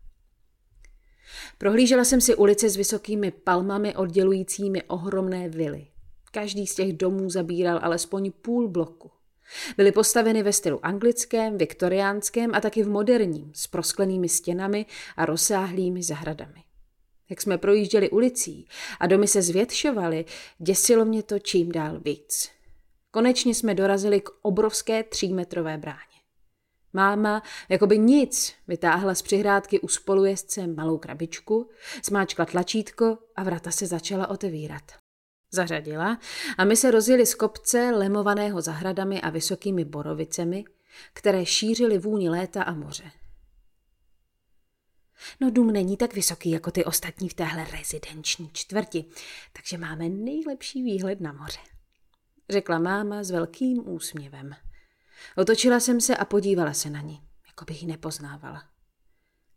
Prohlížela 1.57 2.05
jsem 2.05 2.21
si 2.21 2.35
ulice 2.35 2.69
s 2.69 2.75
vysokými 2.75 3.31
palmami 3.31 3.95
oddělujícími 3.95 4.83
ohromné 4.83 5.49
vily. 5.49 5.87
Každý 6.31 6.67
z 6.67 6.75
těch 6.75 6.93
domů 6.93 7.29
zabíral 7.29 7.79
alespoň 7.83 8.31
půl 8.31 8.67
bloku. 8.67 9.12
Byly 9.77 9.91
postaveny 9.91 10.43
ve 10.43 10.53
stylu 10.53 10.85
anglickém, 10.85 11.57
viktoriánském 11.57 12.55
a 12.55 12.61
taky 12.61 12.83
v 12.83 12.89
moderním, 12.89 13.51
s 13.55 13.67
prosklenými 13.67 14.29
stěnami 14.29 14.85
a 15.17 15.25
rozsáhlými 15.25 16.03
zahradami. 16.03 16.63
Jak 17.29 17.41
jsme 17.41 17.57
projížděli 17.57 18.09
ulicí 18.09 18.67
a 18.99 19.07
domy 19.07 19.27
se 19.27 19.41
zvětšovaly, 19.41 20.25
děsilo 20.57 21.05
mě 21.05 21.23
to 21.23 21.39
čím 21.39 21.71
dál 21.71 21.99
víc. 21.99 22.49
Konečně 23.11 23.55
jsme 23.55 23.73
dorazili 23.73 24.21
k 24.21 24.29
obrovské 24.41 25.03
třímetrové 25.03 25.77
bráně. 25.77 25.99
Máma, 26.93 27.43
jako 27.69 27.87
by 27.87 27.97
nic, 27.97 28.53
vytáhla 28.67 29.15
z 29.15 29.21
přihrádky 29.21 29.79
u 29.79 29.87
spolujezdce 29.87 30.67
malou 30.67 30.97
krabičku, 30.97 31.69
smáčkla 32.03 32.45
tlačítko 32.45 33.17
a 33.35 33.43
vrata 33.43 33.71
se 33.71 33.85
začala 33.85 34.27
otevírat. 34.27 35.02
Zařadila 35.53 36.19
a 36.57 36.65
my 36.65 36.75
se 36.75 36.91
rozjeli 36.91 37.25
z 37.25 37.35
kopce 37.35 37.91
lemovaného 37.95 38.61
zahradami 38.61 39.21
a 39.21 39.29
vysokými 39.29 39.85
borovicemi, 39.85 40.65
které 41.13 41.45
šířily 41.45 41.97
vůni 41.97 42.29
léta 42.29 42.63
a 42.63 42.73
moře. 42.73 43.11
No 45.39 45.51
dům 45.51 45.71
není 45.71 45.97
tak 45.97 46.13
vysoký 46.13 46.51
jako 46.51 46.71
ty 46.71 46.85
ostatní 46.85 47.29
v 47.29 47.33
téhle 47.33 47.65
rezidenční 47.71 48.49
čtvrti, 48.53 49.05
takže 49.53 49.77
máme 49.77 50.09
nejlepší 50.09 50.83
výhled 50.83 51.21
na 51.21 51.33
moře. 51.33 51.59
Řekla 52.49 52.79
máma 52.79 53.23
s 53.23 53.31
velkým 53.31 53.89
úsměvem. 53.89 54.55
Otočila 55.37 55.79
jsem 55.79 56.01
se 56.01 56.17
a 56.17 56.25
podívala 56.25 56.73
se 56.73 56.89
na 56.89 57.01
ní, 57.01 57.23
jako 57.47 57.65
bych 57.65 57.81
ji 57.81 57.87
nepoznávala. 57.87 58.63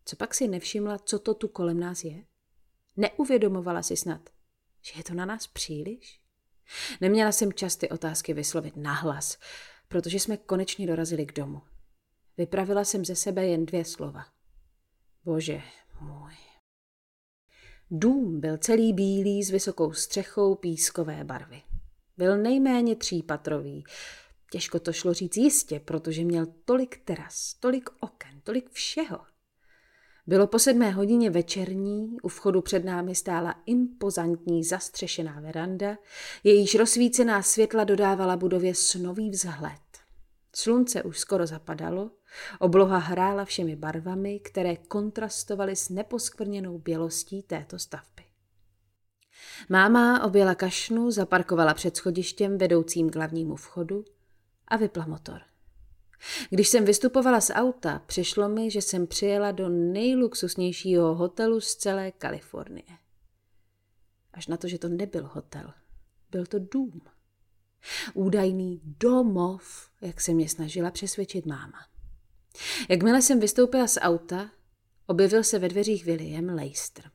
Co 0.05 0.17
pak 0.17 0.35
si 0.35 0.49
nevšimla, 0.49 0.99
co 0.99 1.19
to 1.19 1.35
tu 1.35 1.49
kolem 1.49 1.81
nás 1.81 2.05
je? 2.05 2.25
Neuvědomovala 2.97 3.83
si 3.83 3.97
snad, 3.97 4.36
že 4.87 5.00
je 5.00 5.05
to 5.05 5.14
na 5.14 5.25
nás 5.25 5.47
příliš? 5.47 6.21
Neměla 7.00 7.33
jsem 7.33 7.52
čas 7.52 7.76
ty 7.76 7.88
otázky 7.88 8.35
vyslovit 8.35 8.76
nahlas, 8.76 9.38
protože 9.88 10.21
jsme 10.21 10.37
konečně 10.37 10.87
dorazili 10.87 11.26
k 11.26 11.33
domu. 11.33 11.62
Vypravila 12.37 12.85
jsem 12.85 13.05
ze 13.05 13.16
sebe 13.16 13.47
jen 13.47 13.66
dvě 13.66 13.85
slova. 13.85 14.25
Bože 15.25 15.62
můj. 16.00 16.33
Dům 17.90 18.40
byl 18.40 18.59
celý 18.59 18.93
bílý 18.93 19.43
s 19.43 19.50
vysokou 19.50 19.93
střechou 19.93 20.55
pískové 20.55 21.25
barvy. 21.25 21.62
Byl 22.16 22.37
nejméně 22.37 22.97
třípatrový. 22.97 23.85
Těžko 24.52 24.81
to 24.81 24.93
šlo 24.93 25.14
říct 25.14 25.37
jistě, 25.37 25.81
protože 25.81 26.25
měl 26.25 26.47
tolik 26.64 27.05
teras, 27.05 27.55
tolik 27.55 27.90
oken, 28.00 28.40
tolik 28.40 28.71
všeho. 28.71 29.36
Bylo 30.26 30.47
po 30.47 30.59
sedmé 30.59 30.90
hodině 30.90 31.30
večerní, 31.30 32.16
u 32.23 32.28
vchodu 32.28 32.62
před 32.62 32.85
námi 32.85 33.14
stála 33.14 33.54
impozantní 33.66 34.64
zastřešená 34.64 35.40
veranda, 35.40 35.99
jejíž 36.45 36.75
rozsvícená 36.75 37.42
světla 37.42 37.85
dodávala 37.85 38.37
budově 38.37 38.75
snový 38.75 39.30
vzhled. 39.30 39.80
Slunce 40.54 41.02
už 41.02 41.18
skoro 41.18 41.47
zapadalo, 41.47 42.11
obloha 42.59 42.99
hrála 42.99 43.45
všemi 43.45 43.76
barvami, 43.76 44.40
které 44.40 44.76
kontrastovaly 44.76 45.76
s 45.76 45.88
neposkvrněnou 45.88 46.78
bělostí 46.78 47.42
této 47.42 47.78
stavby. 47.78 48.23
Máma 49.68 50.25
objela 50.25 50.54
kašnu, 50.54 51.11
zaparkovala 51.11 51.75
před 51.75 51.97
schodištěm 51.97 52.59
vedoucím 52.59 53.11
k 53.11 53.16
hlavnímu 53.16 53.56
vchodu 53.56 54.04
a 54.68 54.76
vypla 54.76 55.06
motor. 55.06 55.40
Když 56.51 56.69
jsem 56.69 56.85
vystupovala 56.85 57.41
z 57.41 57.51
auta, 57.51 58.03
přišlo 58.07 58.49
mi, 58.49 58.71
že 58.71 58.83
jsem 58.83 59.07
přijela 59.07 59.53
do 59.53 59.69
nejluxusnějšího 59.69 61.15
hotelu 61.15 61.61
z 61.61 61.75
celé 61.75 62.13
Kalifornie. 62.13 62.99
Až 64.33 64.47
na 64.47 64.57
to, 64.57 64.69
že 64.69 64.79
to 64.79 64.89
nebyl 64.89 65.31
hotel. 65.33 65.73
Byl 66.31 66.47
to 66.47 66.59
dům. 66.59 67.01
Údajný 68.15 68.81
domov, 68.85 69.91
jak 70.01 70.21
se 70.21 70.35
mě 70.35 70.49
snažila 70.49 70.91
přesvědčit 70.91 71.47
máma. 71.47 71.79
Jakmile 72.89 73.23
jsem 73.23 73.41
vystoupila 73.41 73.87
z 73.87 73.99
auta, 74.01 74.51
objevil 75.07 75.45
se 75.45 75.59
ve 75.59 75.69
dveřích 75.69 76.05
William 76.05 76.45
Leicester. 76.45 77.11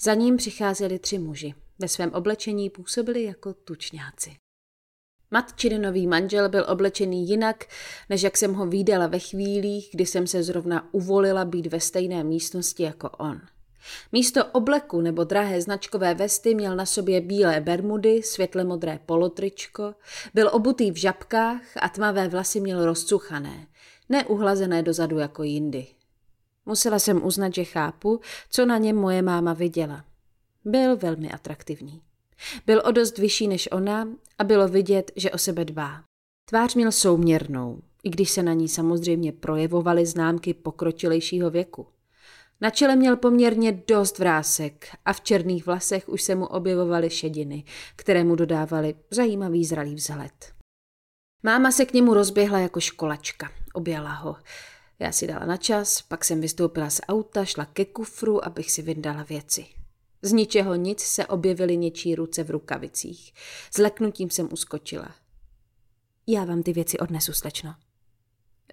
Za 0.00 0.14
ním 0.14 0.36
přicházeli 0.36 0.98
tři 0.98 1.18
muži. 1.18 1.54
Ve 1.78 1.88
svém 1.88 2.12
oblečení 2.12 2.70
působili 2.70 3.22
jako 3.22 3.54
tučňáci. 3.54 4.36
Matčinenový 5.30 6.06
manžel 6.06 6.48
byl 6.48 6.66
oblečený 6.68 7.28
jinak, 7.28 7.64
než 8.08 8.22
jak 8.22 8.36
jsem 8.36 8.54
ho 8.54 8.66
výdala 8.66 9.06
ve 9.06 9.18
chvílích, 9.18 9.88
kdy 9.92 10.06
jsem 10.06 10.26
se 10.26 10.42
zrovna 10.42 10.88
uvolila 10.92 11.44
být 11.44 11.66
ve 11.66 11.80
stejné 11.80 12.24
místnosti 12.24 12.82
jako 12.82 13.10
on. 13.10 13.40
Místo 14.12 14.44
obleku 14.44 15.00
nebo 15.00 15.24
drahé 15.24 15.62
značkové 15.62 16.14
vesty 16.14 16.54
měl 16.54 16.76
na 16.76 16.86
sobě 16.86 17.20
bílé 17.20 17.60
bermudy, 17.60 18.22
světle 18.22 18.64
modré 18.64 18.98
polotričko, 19.06 19.94
byl 20.34 20.50
obutý 20.52 20.90
v 20.90 20.96
žabkách 20.96 21.62
a 21.80 21.88
tmavé 21.88 22.28
vlasy 22.28 22.60
měl 22.60 22.84
rozcuchané, 22.84 23.66
neuhlazené 24.08 24.82
dozadu 24.82 25.18
jako 25.18 25.42
jindy. 25.42 25.86
Musela 26.66 26.98
jsem 26.98 27.26
uznat, 27.26 27.54
že 27.54 27.64
chápu, 27.64 28.20
co 28.50 28.66
na 28.66 28.78
něm 28.78 28.96
moje 28.96 29.22
máma 29.22 29.52
viděla. 29.52 30.04
Byl 30.64 30.96
velmi 30.96 31.30
atraktivní. 31.30 32.02
Byl 32.66 32.82
o 32.84 32.92
dost 32.92 33.18
vyšší 33.18 33.48
než 33.48 33.68
ona 33.72 34.08
a 34.38 34.44
bylo 34.44 34.68
vidět, 34.68 35.12
že 35.16 35.30
o 35.30 35.38
sebe 35.38 35.64
dbá. 35.64 36.02
Tvář 36.48 36.74
měl 36.74 36.92
souměrnou, 36.92 37.80
i 38.04 38.10
když 38.10 38.30
se 38.30 38.42
na 38.42 38.52
ní 38.52 38.68
samozřejmě 38.68 39.32
projevovaly 39.32 40.06
známky 40.06 40.54
pokročilejšího 40.54 41.50
věku. 41.50 41.86
Na 42.60 42.70
čele 42.70 42.96
měl 42.96 43.16
poměrně 43.16 43.82
dost 43.86 44.18
vrásek 44.18 44.86
a 45.04 45.12
v 45.12 45.20
černých 45.20 45.66
vlasech 45.66 46.08
už 46.08 46.22
se 46.22 46.34
mu 46.34 46.46
objevovaly 46.46 47.10
šediny, 47.10 47.64
které 47.96 48.24
mu 48.24 48.36
dodávaly 48.36 48.94
zajímavý 49.10 49.64
zralý 49.64 49.94
vzhled. 49.94 50.52
Máma 51.42 51.70
se 51.70 51.84
k 51.84 51.92
němu 51.92 52.14
rozběhla 52.14 52.58
jako 52.58 52.80
školačka, 52.80 53.50
objala 53.72 54.12
ho. 54.12 54.36
Já 54.98 55.12
si 55.12 55.26
dala 55.26 55.46
na 55.46 55.56
čas, 55.56 56.02
pak 56.02 56.24
jsem 56.24 56.40
vystoupila 56.40 56.90
z 56.90 57.00
auta, 57.08 57.44
šla 57.44 57.64
ke 57.64 57.84
kufru, 57.84 58.44
abych 58.44 58.70
si 58.70 58.82
vyndala 58.82 59.22
věci. 59.22 59.66
Z 60.22 60.32
ničeho 60.32 60.74
nic 60.74 61.00
se 61.00 61.26
objevily 61.26 61.76
něčí 61.76 62.14
ruce 62.14 62.44
v 62.44 62.50
rukavicích. 62.50 63.32
S 63.74 63.78
leknutím 63.78 64.30
jsem 64.30 64.48
uskočila. 64.52 65.14
Já 66.26 66.44
vám 66.44 66.62
ty 66.62 66.72
věci 66.72 66.98
odnesu, 66.98 67.32
slečno. 67.32 67.74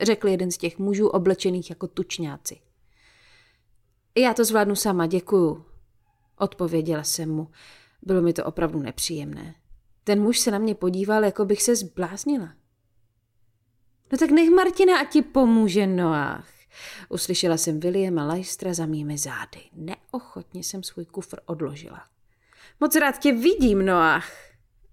Řekl 0.01 0.27
jeden 0.27 0.51
z 0.51 0.57
těch 0.57 0.79
mužů 0.79 1.07
oblečených 1.07 1.69
jako 1.69 1.87
tučňáci. 1.87 2.59
Já 4.17 4.33
to 4.33 4.45
zvládnu 4.45 4.75
sama, 4.75 5.05
děkuju. 5.05 5.65
Odpověděla 6.37 7.03
jsem 7.03 7.31
mu. 7.31 7.47
Bylo 8.01 8.21
mi 8.21 8.33
to 8.33 8.45
opravdu 8.45 8.79
nepříjemné. 8.79 9.55
Ten 10.03 10.21
muž 10.21 10.39
se 10.39 10.51
na 10.51 10.57
mě 10.57 10.75
podíval, 10.75 11.23
jako 11.23 11.45
bych 11.45 11.63
se 11.63 11.75
zbláznila. 11.75 12.53
No 14.11 14.17
tak 14.17 14.31
nech 14.31 14.49
Martina 14.49 14.99
a 14.99 15.05
ti 15.05 15.21
pomůže, 15.21 15.87
Noach. 15.87 16.49
Uslyšela 17.09 17.57
jsem 17.57 17.79
Williama 17.79 18.25
Leistra 18.25 18.73
za 18.73 18.85
mými 18.85 19.17
zády. 19.17 19.61
Neochotně 19.73 20.63
jsem 20.63 20.83
svůj 20.83 21.05
kufr 21.05 21.39
odložila. 21.45 22.03
Moc 22.79 22.95
rád 22.95 23.19
tě 23.19 23.33
vidím, 23.33 23.85
Noach, 23.85 24.31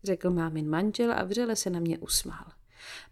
řekl 0.05 0.31
mámin 0.31 0.69
manžel 0.69 1.13
a 1.13 1.25
vřele 1.25 1.57
se 1.57 1.71
na 1.71 1.81
mě 1.81 1.99
usmál. 1.99 2.45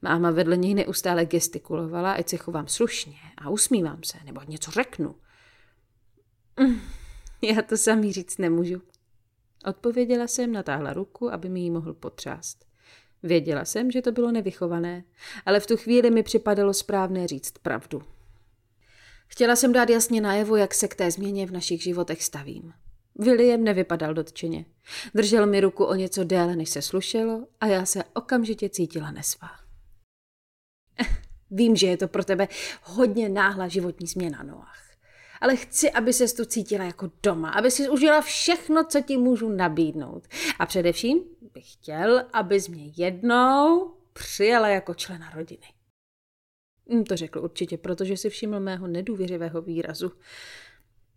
Máma 0.02 0.30
vedle 0.30 0.56
něj 0.56 0.74
neustále 0.74 1.26
gestikulovala, 1.26 2.12
ať 2.12 2.28
se 2.28 2.36
chovám 2.36 2.68
slušně 2.68 3.16
a 3.36 3.50
usmívám 3.50 4.02
se, 4.02 4.18
nebo 4.24 4.40
něco 4.48 4.70
řeknu. 4.70 5.14
Mm, 6.60 6.80
já 7.42 7.62
to 7.62 7.76
samý 7.76 8.12
říct 8.12 8.38
nemůžu. 8.38 8.82
Odpověděla 9.64 10.26
jsem, 10.26 10.52
natáhla 10.52 10.92
ruku, 10.92 11.32
aby 11.32 11.48
mi 11.48 11.60
ji 11.60 11.70
mohl 11.70 11.94
potřást. 11.94 12.66
Věděla 13.22 13.64
jsem, 13.64 13.90
že 13.90 14.02
to 14.02 14.12
bylo 14.12 14.32
nevychované, 14.32 15.04
ale 15.46 15.60
v 15.60 15.66
tu 15.66 15.76
chvíli 15.76 16.10
mi 16.10 16.22
připadalo 16.22 16.74
správné 16.74 17.26
říct 17.26 17.58
pravdu. 17.58 18.02
Chtěla 19.28 19.56
jsem 19.56 19.72
dát 19.72 19.90
jasně 19.90 20.20
najevo, 20.20 20.56
jak 20.56 20.74
se 20.74 20.88
k 20.88 20.94
té 20.94 21.10
změně 21.10 21.46
v 21.46 21.52
našich 21.52 21.82
životech 21.82 22.24
stavím. 22.24 22.72
William 23.18 23.64
nevypadal 23.64 24.14
dotčeně. 24.14 24.64
Držel 25.14 25.46
mi 25.46 25.60
ruku 25.60 25.84
o 25.84 25.94
něco 25.94 26.24
déle, 26.24 26.56
než 26.56 26.70
se 26.70 26.82
slušelo 26.82 27.46
a 27.60 27.66
já 27.66 27.86
se 27.86 28.04
okamžitě 28.14 28.68
cítila 28.68 29.10
nesvá. 29.10 29.50
Vím, 31.50 31.76
že 31.76 31.86
je 31.86 31.96
to 31.96 32.08
pro 32.08 32.24
tebe 32.24 32.48
hodně 32.82 33.28
náhla 33.28 33.68
životní 33.68 34.06
změna, 34.06 34.42
Noach. 34.42 34.82
ale 35.40 35.56
chci, 35.56 35.90
aby 35.90 36.12
se 36.12 36.36
tu 36.36 36.44
cítila 36.44 36.84
jako 36.84 37.10
doma, 37.22 37.50
aby 37.50 37.70
si 37.70 37.88
užila 37.88 38.20
všechno, 38.20 38.84
co 38.84 39.00
ti 39.00 39.16
můžu 39.16 39.48
nabídnout. 39.48 40.28
A 40.58 40.66
především 40.66 41.20
bych 41.54 41.72
chtěl, 41.72 42.24
abys 42.32 42.68
mě 42.68 42.92
jednou 42.96 43.94
přijala 44.12 44.68
jako 44.68 44.94
člena 44.94 45.30
rodiny. 45.30 45.77
Hm, 46.88 47.04
to 47.04 47.16
řekl 47.16 47.38
určitě, 47.38 47.78
protože 47.78 48.16
si 48.16 48.30
všiml 48.30 48.60
mého 48.60 48.86
nedůvěřivého 48.86 49.62
výrazu. 49.62 50.12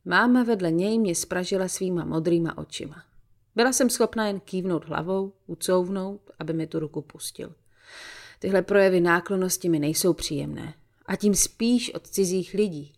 Máma 0.06 0.44
vedle 0.44 0.72
něj 0.72 1.00
mě 1.00 1.16
spražila 1.16 1.68
svýma 1.68 2.06
modrýma 2.06 2.58
očima. 2.58 3.04
Byla 3.56 3.74
jsem 3.74 3.90
schopna 3.90 4.28
jen 4.28 4.40
kývnout 4.40 4.86
hlavou, 4.86 5.34
ucouvnout, 5.48 6.22
aby 6.40 6.54
mi 6.54 6.68
tu 6.68 6.80
ruku 6.80 7.02
pustil. 7.02 7.56
Tyhle 8.40 8.62
projevy 8.62 9.02
náklonosti 9.02 9.70
mi 9.70 9.80
nejsou 9.80 10.14
příjemné. 10.14 10.74
A 11.06 11.16
tím 11.16 11.36
spíš 11.36 11.94
od 11.94 12.08
cizích 12.08 12.54
lidí. 12.54 12.94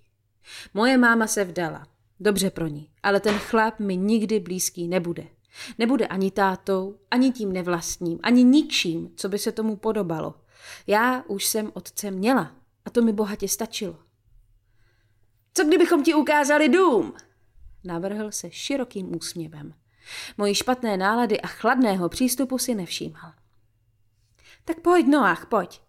Moje 0.74 0.98
máma 0.98 1.27
se 1.27 1.44
vdala. 1.44 1.88
Dobře 2.20 2.50
pro 2.50 2.68
ní, 2.68 2.89
ale 3.03 3.20
ten 3.20 3.36
chlap 3.38 3.80
mi 3.80 3.98
nikdy 3.98 4.39
blízký 4.39 4.88
nebude. 4.88 5.24
Nebude 5.80 6.08
ani 6.08 6.32
tátou, 6.32 6.96
ani 7.12 7.32
tím 7.32 7.53
nevlastním, 7.53 8.20
ani 8.24 8.44
ničím, 8.44 9.12
co 9.15 9.30
by 9.30 9.39
se 9.39 9.51
tomu 9.51 9.75
podobalo. 9.75 10.36
Já 10.88 11.24
už 11.27 11.46
jsem 11.46 11.72
otce 11.74 12.12
měla 12.12 12.62
a 12.86 12.90
to 12.90 13.02
mi 13.02 13.13
bohatě 13.13 13.48
stačilo. 13.48 14.00
Co 15.54 15.63
kdybychom 15.63 16.04
ti 16.04 16.13
ukázali 16.13 16.70
dům? 16.70 17.13
Navrhl 17.84 18.32
se 18.32 18.52
širokým 18.52 19.16
úsměvem. 19.16 19.74
Mojí 20.38 20.56
špatné 20.56 20.98
nálady 20.98 21.42
a 21.42 21.48
chladného 21.48 22.10
přístupu 22.10 22.58
si 22.58 22.75
nevšímal. 22.75 23.34
Tak 24.66 24.80
pojď, 24.80 25.08
Noach, 25.08 25.46
pojď. 25.46 25.82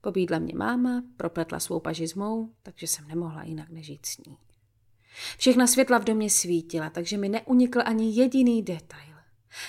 Pobídla 0.00 0.38
mě 0.38 0.54
máma, 0.56 1.02
propletla 1.16 1.60
svou 1.60 1.80
paži 1.80 2.08
s 2.08 2.14
mou, 2.14 2.50
takže 2.62 2.86
jsem 2.86 3.08
nemohla 3.08 3.42
jinak 3.42 3.70
než 3.70 3.88
jít 3.88 4.06
s 4.06 4.18
ní. 4.18 4.38
Všechna 5.38 5.66
světla 5.66 5.98
v 5.98 6.04
domě 6.04 6.30
svítila, 6.30 6.90
takže 6.90 7.16
mi 7.16 7.28
neunikl 7.28 7.80
ani 7.84 8.14
jediný 8.14 8.62
detail. 8.62 9.16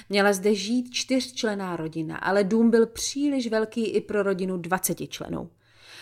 Měla 0.10 0.34
zde 0.34 0.56
žít 0.56 0.94
čtyřčlená 0.94 1.76
rodina, 1.76 2.18
ale 2.18 2.44
dům 2.44 2.72
byl 2.72 2.88
příliš 2.88 3.48
velký 3.48 3.86
i 3.86 4.02
pro 4.02 4.24
rodinu 4.24 4.58
dvaceti 4.58 5.08
členů. 5.08 5.52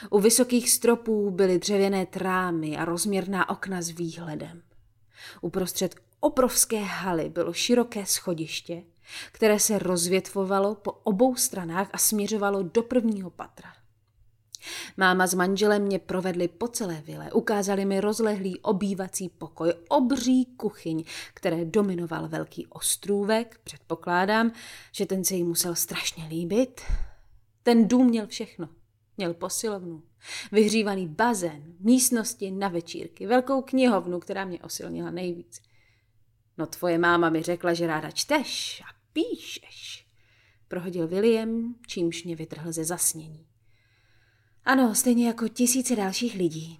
U 0.09 0.19
vysokých 0.19 0.71
stropů 0.71 1.31
byly 1.31 1.59
dřevěné 1.59 2.05
trámy 2.05 2.77
a 2.77 2.85
rozměrná 2.85 3.49
okna 3.49 3.81
s 3.81 3.89
výhledem. 3.89 4.61
Uprostřed 5.41 5.95
obrovské 6.19 6.79
haly 6.79 7.29
bylo 7.29 7.53
široké 7.53 8.05
schodiště, 8.05 8.83
které 9.31 9.59
se 9.59 9.79
rozvětvovalo 9.79 10.75
po 10.75 10.91
obou 10.91 11.35
stranách 11.35 11.89
a 11.93 11.97
směřovalo 11.97 12.63
do 12.63 12.83
prvního 12.83 13.29
patra. 13.29 13.73
Máma 14.97 15.27
s 15.27 15.33
manželem 15.33 15.81
mě 15.83 15.99
provedli 15.99 16.47
po 16.47 16.67
celé 16.67 17.01
vile, 17.05 17.31
ukázali 17.31 17.85
mi 17.85 18.01
rozlehlý 18.01 18.59
obývací 18.59 19.29
pokoj, 19.29 19.73
obří 19.89 20.45
kuchyň, 20.45 21.03
které 21.33 21.65
dominoval 21.65 22.27
velký 22.27 22.67
ostrůvek, 22.67 23.59
předpokládám, 23.63 24.51
že 24.91 25.05
ten 25.05 25.23
se 25.23 25.35
jí 25.35 25.43
musel 25.43 25.75
strašně 25.75 26.27
líbit. 26.27 26.81
Ten 27.63 27.87
dům 27.87 28.07
měl 28.07 28.27
všechno. 28.27 28.69
Měl 29.21 29.33
posilovnu, 29.33 30.03
vyhřívaný 30.51 31.07
bazén, 31.07 31.63
místnosti 31.79 32.51
na 32.51 32.67
večírky, 32.67 33.27
velkou 33.27 33.61
knihovnu, 33.61 34.19
která 34.19 34.45
mě 34.45 34.59
osilnila 34.59 35.11
nejvíc. 35.11 35.61
No 36.57 36.65
tvoje 36.65 36.97
máma 36.97 37.29
mi 37.29 37.41
řekla, 37.41 37.73
že 37.73 37.87
ráda 37.87 38.11
čteš 38.11 38.81
a 38.81 38.95
píšeš, 39.13 40.07
prohodil 40.67 41.07
William, 41.07 41.75
čímž 41.87 42.23
mě 42.23 42.35
vytrhl 42.35 42.71
ze 42.71 42.85
zasnění. 42.85 43.47
Ano, 44.65 44.95
stejně 44.95 45.27
jako 45.27 45.47
tisíce 45.47 45.95
dalších 45.95 46.35
lidí, 46.35 46.79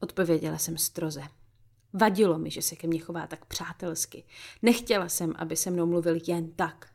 odpověděla 0.00 0.58
jsem 0.58 0.78
stroze. 0.78 1.22
Vadilo 1.92 2.38
mi, 2.38 2.50
že 2.50 2.62
se 2.62 2.76
ke 2.76 2.86
mně 2.86 2.98
chová 2.98 3.26
tak 3.26 3.44
přátelsky. 3.44 4.24
Nechtěla 4.62 5.08
jsem, 5.08 5.32
aby 5.36 5.56
se 5.56 5.70
mnou 5.70 5.86
mluvil 5.86 6.18
jen 6.26 6.52
tak. 6.52 6.90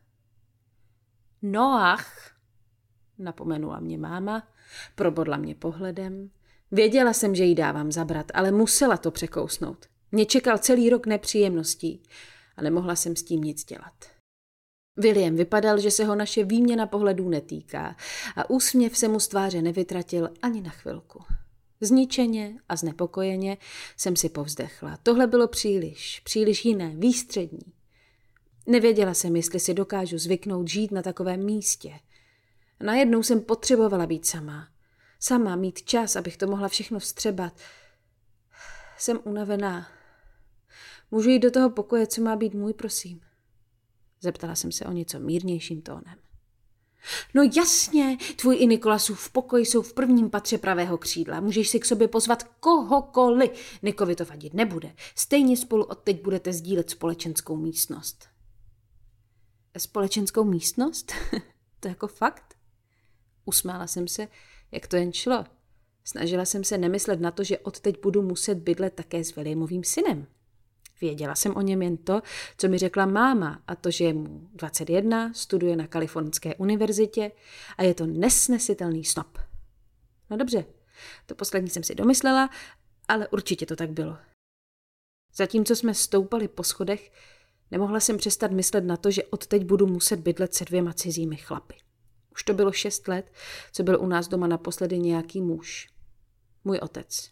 Noach, 1.41 2.38
napomenula 3.19 3.79
mě 3.79 3.97
máma, 3.97 4.47
probodla 4.95 5.37
mě 5.37 5.55
pohledem. 5.55 6.29
Věděla 6.71 7.13
jsem, 7.13 7.35
že 7.35 7.43
jí 7.43 7.55
dávám 7.55 7.91
zabrat, 7.91 8.31
ale 8.33 8.51
musela 8.51 8.97
to 8.97 9.11
překousnout. 9.11 9.85
Mě 10.11 10.25
čekal 10.25 10.57
celý 10.57 10.89
rok 10.89 11.07
nepříjemností 11.07 12.03
a 12.57 12.61
nemohla 12.61 12.95
jsem 12.95 13.15
s 13.15 13.23
tím 13.23 13.41
nic 13.41 13.65
dělat. 13.65 13.93
William 14.97 15.35
vypadal, 15.35 15.79
že 15.79 15.91
se 15.91 16.05
ho 16.05 16.15
naše 16.15 16.43
výměna 16.43 16.87
pohledů 16.87 17.29
netýká 17.29 17.95
a 18.35 18.49
úsměv 18.49 18.97
se 18.97 19.07
mu 19.07 19.19
z 19.19 19.27
tváře 19.27 19.61
nevytratil 19.61 20.29
ani 20.41 20.61
na 20.61 20.69
chvilku. 20.69 21.23
Zničeně 21.81 22.55
a 22.69 22.75
znepokojeně 22.75 23.57
jsem 23.97 24.15
si 24.15 24.29
povzdechla. 24.29 24.97
Tohle 25.03 25.27
bylo 25.27 25.47
příliš, 25.47 26.21
příliš 26.23 26.65
jiné, 26.65 26.93
výstřední. 26.95 27.73
Nevěděla 28.67 29.13
jsem, 29.13 29.35
jestli 29.35 29.59
si 29.59 29.73
dokážu 29.73 30.17
zvyknout 30.17 30.67
žít 30.67 30.91
na 30.91 31.01
takovém 31.01 31.45
místě. 31.45 31.93
Najednou 32.83 33.23
jsem 33.23 33.41
potřebovala 33.41 34.05
být 34.05 34.25
sama. 34.25 34.67
Sama 35.19 35.55
mít 35.55 35.83
čas, 35.83 36.15
abych 36.15 36.37
to 36.37 36.47
mohla 36.47 36.67
všechno 36.67 36.99
vstřebat. 36.99 37.53
Jsem 38.97 39.19
unavená. 39.23 39.87
Můžu 41.11 41.29
jít 41.29 41.39
do 41.39 41.51
toho 41.51 41.69
pokoje, 41.69 42.07
co 42.07 42.21
má 42.21 42.35
být 42.35 42.53
můj, 42.53 42.73
prosím? 42.73 43.21
Zeptala 44.21 44.55
jsem 44.55 44.71
se 44.71 44.85
o 44.85 44.91
něco 44.91 45.19
mírnějším 45.19 45.81
tónem. 45.81 46.15
No 47.33 47.49
jasně, 47.55 48.17
tvůj 48.35 48.57
i 48.59 48.67
Nikolasův 48.67 49.29
pokoj 49.29 49.65
jsou 49.65 49.81
v 49.81 49.93
prvním 49.93 50.29
patře 50.29 50.57
pravého 50.57 50.97
křídla. 50.97 51.39
Můžeš 51.39 51.69
si 51.69 51.79
k 51.79 51.85
sobě 51.85 52.07
pozvat 52.07 52.43
kohokoliv. 52.43 53.51
Nikovi 53.81 54.15
to 54.15 54.25
vadit 54.25 54.53
nebude. 54.53 54.95
Stejně 55.15 55.57
spolu 55.57 55.83
odteď 55.83 56.23
budete 56.23 56.53
sdílet 56.53 56.89
společenskou 56.89 57.55
místnost. 57.55 58.27
Společenskou 59.77 60.43
místnost? 60.43 61.11
to 61.79 61.87
jako 61.87 62.07
fakt? 62.07 62.48
Usmála 63.49 63.87
jsem 63.87 64.07
se, 64.07 64.27
jak 64.71 64.87
to 64.87 64.95
jen 64.95 65.13
šlo. 65.13 65.45
Snažila 66.03 66.45
jsem 66.45 66.63
se 66.63 66.77
nemyslet 66.77 67.21
na 67.21 67.31
to, 67.31 67.43
že 67.43 67.57
odteď 67.57 68.01
budu 68.01 68.21
muset 68.21 68.55
bydlet 68.55 68.93
také 68.93 69.23
s 69.23 69.35
Williamovým 69.35 69.83
synem. 69.83 70.27
Věděla 71.01 71.35
jsem 71.35 71.55
o 71.55 71.61
něm 71.61 71.81
jen 71.81 71.97
to, 71.97 72.21
co 72.57 72.67
mi 72.67 72.77
řekla 72.77 73.05
máma, 73.05 73.63
a 73.67 73.75
to, 73.75 73.91
že 73.91 74.03
je 74.03 74.13
mu 74.13 74.49
21, 74.53 75.33
studuje 75.33 75.75
na 75.75 75.87
Kalifornské 75.87 76.55
univerzitě 76.55 77.31
a 77.77 77.83
je 77.83 77.93
to 77.93 78.05
nesnesitelný 78.05 79.05
snob. 79.05 79.37
No 80.29 80.37
dobře, 80.37 80.65
to 81.25 81.35
poslední 81.35 81.69
jsem 81.69 81.83
si 81.83 81.95
domyslela, 81.95 82.49
ale 83.07 83.27
určitě 83.27 83.65
to 83.65 83.75
tak 83.75 83.91
bylo. 83.91 84.17
Zatímco 85.35 85.75
jsme 85.75 85.93
stoupali 85.93 86.47
po 86.47 86.63
schodech, 86.63 87.11
nemohla 87.71 87.99
jsem 87.99 88.17
přestat 88.17 88.51
myslet 88.51 88.83
na 88.83 88.97
to, 88.97 89.11
že 89.11 89.23
odteď 89.23 89.63
budu 89.63 89.87
muset 89.87 90.19
bydlet 90.19 90.53
se 90.53 90.65
dvěma 90.65 90.93
cizími 90.93 91.37
chlapy. 91.37 91.88
Už 92.39 92.43
to 92.43 92.53
bylo 92.53 92.71
šest 92.71 93.07
let, 93.07 93.31
co 93.71 93.83
byl 93.83 94.01
u 94.01 94.07
nás 94.07 94.27
doma 94.27 94.47
naposledy 94.47 94.99
nějaký 94.99 95.41
muž. 95.41 95.87
Můj 96.63 96.79
otec. 96.81 97.29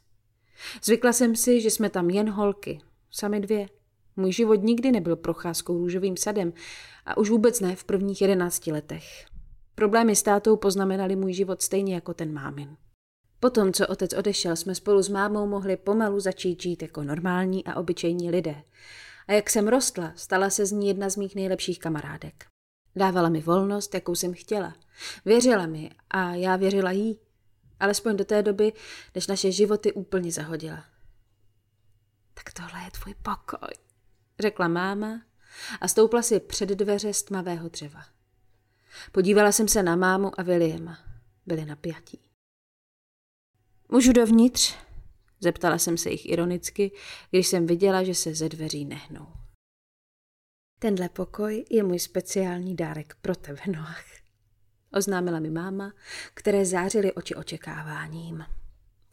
Zvykla 0.83 1.13
jsem 1.13 1.35
si, 1.35 1.61
že 1.61 1.71
jsme 1.71 1.89
tam 1.89 2.09
jen 2.09 2.29
holky, 2.29 2.79
sami 3.11 3.39
dvě. 3.39 3.69
Můj 4.15 4.31
život 4.31 4.63
nikdy 4.63 4.91
nebyl 4.91 5.15
procházkou 5.15 5.77
růžovým 5.77 6.17
sadem 6.17 6.53
a 7.05 7.17
už 7.17 7.29
vůbec 7.29 7.59
ne 7.59 7.75
v 7.75 7.83
prvních 7.83 8.21
jedenácti 8.21 8.71
letech. 8.71 9.25
Problémy 9.75 10.15
s 10.15 10.23
tátou 10.23 10.57
poznamenali 10.57 11.15
můj 11.15 11.33
život 11.33 11.61
stejně 11.61 11.95
jako 11.95 12.13
ten 12.13 12.33
mámin. 12.33 12.77
Potom, 13.39 13.73
co 13.73 13.87
otec 13.87 14.13
odešel, 14.13 14.55
jsme 14.55 14.75
spolu 14.75 15.01
s 15.01 15.09
mámou 15.09 15.47
mohli 15.47 15.77
pomalu 15.77 16.19
začít 16.19 16.61
žít 16.61 16.81
jako 16.81 17.03
normální 17.03 17.65
a 17.65 17.75
obyčejní 17.75 18.31
lidé. 18.31 18.63
A 19.27 19.33
jak 19.33 19.49
jsem 19.49 19.67
rostla, 19.67 20.13
stala 20.15 20.49
se 20.49 20.65
z 20.65 20.71
ní 20.71 20.87
jedna 20.87 21.09
z 21.09 21.17
mých 21.17 21.35
nejlepších 21.35 21.79
kamarádek. 21.79 22.45
Dávala 22.95 23.29
mi 23.29 23.41
volnost, 23.41 23.93
jakou 23.93 24.15
jsem 24.15 24.33
chtěla. 24.33 24.75
Věřila 25.25 25.65
mi 25.65 25.91
a 26.09 26.33
já 26.33 26.55
věřila 26.55 26.91
jí. 26.91 27.19
Alespoň 27.79 28.17
do 28.17 28.25
té 28.25 28.43
doby, 28.43 28.73
než 29.15 29.27
naše 29.27 29.51
životy 29.51 29.93
úplně 29.93 30.31
zahodila. 30.31 30.85
Tak 32.33 32.53
tohle 32.53 32.83
je 32.83 32.91
tvůj 32.91 33.13
pokoj, 33.13 33.69
řekla 34.39 34.67
máma 34.67 35.21
a 35.81 35.87
stoupla 35.87 36.21
si 36.21 36.39
před 36.39 36.69
dveře 36.69 37.13
z 37.13 37.23
tmavého 37.23 37.69
dřeva. 37.69 38.05
Podívala 39.11 39.51
jsem 39.51 39.67
se 39.67 39.83
na 39.83 39.95
mámu 39.95 40.39
a 40.39 40.43
Williama. 40.43 40.99
Byli 41.45 41.65
napjatí. 41.65 42.19
Můžu 43.89 44.13
dovnitř? 44.13 44.75
Zeptala 45.39 45.77
jsem 45.77 45.97
se 45.97 46.09
jich 46.09 46.29
ironicky, 46.29 46.91
když 47.29 47.47
jsem 47.47 47.65
viděla, 47.65 48.03
že 48.03 48.15
se 48.15 48.35
ze 48.35 48.49
dveří 48.49 48.85
nehnou. 48.85 49.33
Tenhle 50.79 51.09
pokoj 51.09 51.65
je 51.69 51.83
můj 51.83 51.99
speciální 51.99 52.75
dárek 52.75 53.15
pro 53.21 53.35
tebe, 53.35 53.61
Noach. 53.67 54.16
Oznámila 54.93 55.39
mi 55.39 55.49
máma, 55.49 55.93
které 56.33 56.65
zářily 56.65 57.13
oči 57.13 57.35
očekáváním. 57.35 58.45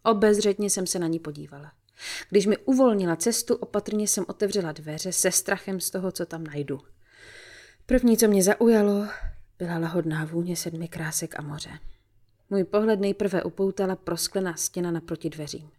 Obezřetně 0.03 0.71
jsem 0.71 0.87
se 0.87 0.99
na 0.99 1.07
ní 1.07 1.19
podívala. 1.19 1.73
Když 2.31 2.47
mi 2.47 2.57
uvolnila 2.57 3.17
cestu, 3.17 3.55
opatrně 3.55 4.09
jsem 4.09 4.25
otevřela 4.29 4.73
dveře 4.73 5.13
se 5.13 5.33
strachem 5.33 5.81
z 5.81 5.91
toho, 5.91 6.13
co 6.13 6.27
tam 6.27 6.45
najdu. 6.45 6.81
První, 7.87 8.17
co 8.17 8.29
mě 8.29 8.43
zaujalo, 8.43 9.07
byla 9.59 9.79
lahodná 9.79 10.25
vůně 10.25 10.57
sedmi 10.57 10.89
krásek 10.89 11.39
a 11.39 11.43
moře. 11.43 11.79
Můj 12.51 12.65
pohled 12.65 13.01
nejprve 13.01 13.43
upoutala 13.43 13.97
prosklená 13.97 14.55
stěna 14.57 14.91
naproti 14.91 15.31
dveřím. 15.31 15.71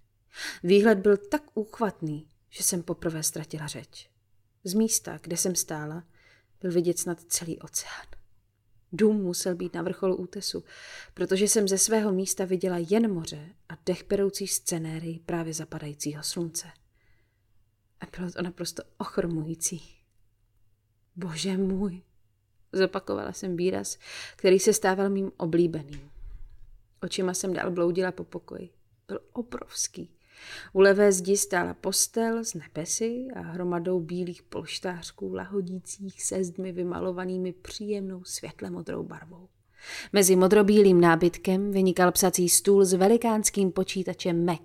Výhled 0.63 0.97
byl 0.97 1.17
tak 1.17 1.41
úchvatný, 1.53 2.27
že 2.49 2.63
jsem 2.63 2.83
poprvé 2.83 3.23
ztratila 3.23 3.67
řeč. 3.67 4.09
Z 4.63 4.73
místa, 4.73 5.19
kde 5.21 5.37
jsem 5.37 5.55
stála, 5.55 6.03
byl 6.61 6.71
vidět 6.71 6.99
snad 6.99 7.21
celý 7.21 7.59
oceán. 7.59 8.05
Dům 8.97 9.15
musel 9.15 9.55
být 9.55 9.73
na 9.73 9.81
vrcholu 9.81 10.15
útesu, 10.15 10.63
protože 11.13 11.47
jsem 11.47 11.67
ze 11.67 11.77
svého 11.77 12.11
místa 12.11 12.45
viděla 12.45 12.77
jen 12.89 13.13
moře 13.13 13.49
a 13.69 13.73
dechperoucí 13.85 14.47
scenérii 14.47 15.19
právě 15.19 15.53
zapadajícího 15.53 16.23
slunce. 16.23 16.67
A 18.01 18.05
bylo 18.17 18.31
to 18.31 18.41
naprosto 18.41 18.83
ochromující. 18.97 19.95
Bože 21.15 21.57
můj, 21.57 22.01
zopakovala 22.73 23.33
jsem 23.33 23.57
výraz, 23.57 23.97
který 24.35 24.59
se 24.59 24.73
stával 24.73 25.09
mým 25.09 25.31
oblíbeným. 25.37 26.11
Očima 27.03 27.33
jsem 27.33 27.53
dál 27.53 27.71
bloudila 27.71 28.11
po 28.11 28.23
pokoji. 28.23 28.69
Byl 29.07 29.19
obrovský. 29.33 30.14
U 30.73 30.79
levé 30.79 31.11
zdi 31.11 31.37
stála 31.37 31.73
postel 31.73 32.43
s 32.43 32.53
nebesy 32.53 33.27
a 33.35 33.39
hromadou 33.39 33.99
bílých 33.99 34.43
polštářků 34.43 35.33
lahodících 35.33 36.23
se 36.23 36.43
zdmi 36.43 36.71
vymalovanými 36.71 37.53
příjemnou 37.53 38.23
světle 38.23 38.69
modrou 38.69 39.03
barvou. 39.03 39.47
Mezi 40.13 40.35
modrobílým 40.35 41.01
nábytkem 41.01 41.71
vynikal 41.71 42.11
psací 42.11 42.49
stůl 42.49 42.85
s 42.85 42.93
velikánským 42.93 43.71
počítačem 43.71 44.45
Mac, 44.45 44.61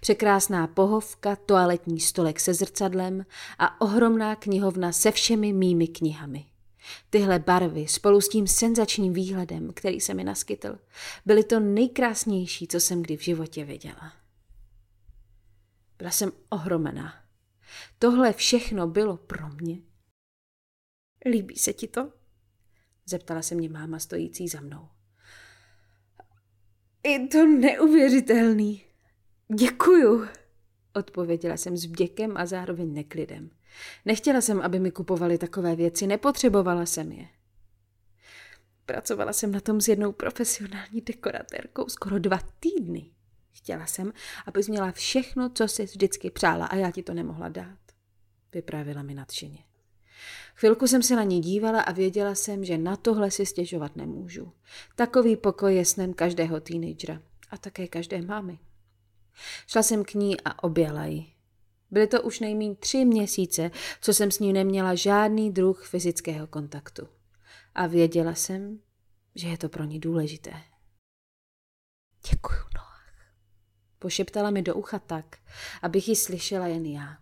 překrásná 0.00 0.66
pohovka, 0.66 1.36
toaletní 1.36 2.00
stolek 2.00 2.40
se 2.40 2.54
zrcadlem 2.54 3.26
a 3.58 3.80
ohromná 3.80 4.36
knihovna 4.36 4.92
se 4.92 5.10
všemi 5.10 5.52
mými 5.52 5.88
knihami. 5.88 6.44
Tyhle 7.10 7.38
barvy 7.38 7.86
spolu 7.88 8.20
s 8.20 8.28
tím 8.28 8.46
senzačním 8.46 9.12
výhledem, 9.12 9.70
který 9.74 10.00
se 10.00 10.14
mi 10.14 10.24
naskytl, 10.24 10.78
byly 11.26 11.44
to 11.44 11.60
nejkrásnější, 11.60 12.66
co 12.66 12.80
jsem 12.80 13.02
kdy 13.02 13.16
v 13.16 13.22
životě 13.22 13.64
viděla. 13.64 14.12
Byla 15.98 16.10
jsem 16.10 16.32
ohromená. 16.48 17.14
Tohle 17.98 18.32
všechno 18.32 18.86
bylo 18.86 19.16
pro 19.16 19.48
mě. 19.48 19.78
Líbí 21.30 21.56
se 21.56 21.72
ti 21.72 21.88
to? 21.88 22.12
Zeptala 23.06 23.42
se 23.42 23.54
mě 23.54 23.68
máma 23.68 23.98
stojící 23.98 24.48
za 24.48 24.60
mnou. 24.60 24.88
Je 27.06 27.28
to 27.28 27.46
neuvěřitelný. 27.46 28.84
Děkuju, 29.54 30.26
odpověděla 30.94 31.56
jsem 31.56 31.76
s 31.76 31.84
vděkem 31.84 32.36
a 32.36 32.46
zároveň 32.46 32.94
neklidem. 32.94 33.50
Nechtěla 34.04 34.40
jsem, 34.40 34.60
aby 34.60 34.78
mi 34.78 34.90
kupovali 34.90 35.38
takové 35.38 35.76
věci, 35.76 36.06
nepotřebovala 36.06 36.86
jsem 36.86 37.12
je. 37.12 37.28
Pracovala 38.86 39.32
jsem 39.32 39.52
na 39.52 39.60
tom 39.60 39.80
s 39.80 39.88
jednou 39.88 40.12
profesionální 40.12 41.00
dekoratérkou 41.00 41.88
skoro 41.88 42.18
dva 42.18 42.38
týdny. 42.60 43.10
Chtěla 43.56 43.86
jsem, 43.86 44.12
abys 44.46 44.68
měla 44.68 44.92
všechno, 44.92 45.50
co 45.50 45.68
jsi 45.68 45.84
vždycky 45.84 46.30
přála 46.30 46.66
a 46.66 46.76
já 46.76 46.90
ti 46.90 47.02
to 47.02 47.14
nemohla 47.14 47.48
dát. 47.48 47.78
Vyprávila 48.52 49.02
mi 49.02 49.14
nadšeně. 49.14 49.58
Chvilku 50.54 50.86
jsem 50.86 51.02
se 51.02 51.16
na 51.16 51.22
ní 51.22 51.40
dívala 51.40 51.80
a 51.80 51.92
věděla 51.92 52.34
jsem, 52.34 52.64
že 52.64 52.78
na 52.78 52.96
tohle 52.96 53.30
si 53.30 53.46
stěžovat 53.46 53.96
nemůžu. 53.96 54.52
Takový 54.96 55.36
pokoj 55.36 55.74
je 55.74 55.84
snem 55.84 56.14
každého 56.14 56.60
teenagera 56.60 57.22
a 57.50 57.58
také 57.58 57.88
každé 57.88 58.22
mámy. 58.22 58.58
Šla 59.66 59.82
jsem 59.82 60.04
k 60.04 60.14
ní 60.14 60.40
a 60.40 60.62
objala 60.62 61.04
ji. 61.04 61.26
Byly 61.90 62.06
to 62.06 62.22
už 62.22 62.40
nejméně 62.40 62.74
tři 62.74 63.04
měsíce, 63.04 63.70
co 64.00 64.14
jsem 64.14 64.30
s 64.30 64.38
ní 64.38 64.52
neměla 64.52 64.94
žádný 64.94 65.52
druh 65.52 65.86
fyzického 65.86 66.46
kontaktu. 66.46 67.08
A 67.74 67.86
věděla 67.86 68.34
jsem, 68.34 68.80
že 69.34 69.48
je 69.48 69.58
to 69.58 69.68
pro 69.68 69.84
ní 69.84 70.00
důležité. 70.00 70.52
Děkuju. 72.30 72.75
Pošeptala 73.98 74.50
mi 74.50 74.62
do 74.62 74.74
ucha 74.74 74.98
tak, 74.98 75.38
abych 75.82 76.08
ji 76.08 76.16
slyšela 76.16 76.66
jen 76.66 76.86
já. 76.86 77.18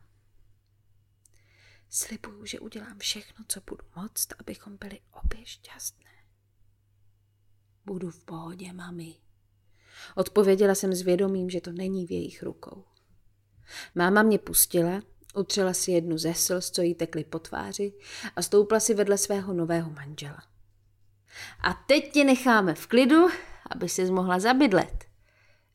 Slibuju, 1.90 2.46
že 2.46 2.60
udělám 2.60 2.98
všechno, 2.98 3.44
co 3.48 3.60
budu 3.70 3.84
moct, 3.96 4.28
abychom 4.38 4.76
byli 4.76 5.00
obě 5.12 5.46
šťastné. 5.46 6.10
Budu 7.84 8.10
v 8.10 8.24
pohodě, 8.24 8.72
mami. 8.72 9.14
Odpověděla 10.14 10.74
jsem 10.74 10.94
s 10.94 11.02
vědomím, 11.02 11.50
že 11.50 11.60
to 11.60 11.72
není 11.72 12.06
v 12.06 12.10
jejich 12.10 12.42
rukou. 12.42 12.84
Máma 13.94 14.22
mě 14.22 14.38
pustila, 14.38 15.02
utřela 15.34 15.74
si 15.74 15.90
jednu 15.92 16.18
ze 16.18 16.34
slz, 16.34 16.70
co 16.70 16.82
jí 16.82 16.94
tekly 16.94 17.24
po 17.24 17.38
tváři 17.38 17.92
a 18.36 18.42
stoupla 18.42 18.80
si 18.80 18.94
vedle 18.94 19.18
svého 19.18 19.52
nového 19.52 19.90
manžela. 19.90 20.42
A 21.60 21.74
teď 21.74 22.12
tě 22.12 22.24
necháme 22.24 22.74
v 22.74 22.86
klidu, 22.86 23.26
aby 23.70 23.88
si 23.88 24.10
mohla 24.10 24.38
zabydlet, 24.38 25.04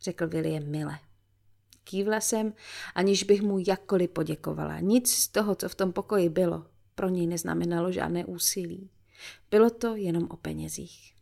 řekl 0.02 0.28
William 0.28 0.64
mile. 0.64 1.00
Kývla 1.84 2.22
jsem, 2.22 2.54
aniž 2.96 3.24
bych 3.24 3.42
mu 3.42 3.60
jakkoliv 3.68 4.10
poděkovala. 4.10 4.80
Nic 4.80 5.12
z 5.12 5.28
toho, 5.28 5.56
co 5.56 5.70
v 5.70 5.76
tom 5.76 5.94
pokoji 5.94 6.30
bylo, 6.30 6.66
pro 6.96 7.10
něj 7.10 7.28
neznamenalo 7.28 7.92
žádné 7.92 8.26
úsilí. 8.26 8.90
Bylo 9.52 9.70
to 9.70 9.96
jenom 9.96 10.28
o 10.30 10.38
penězích. 10.38 11.14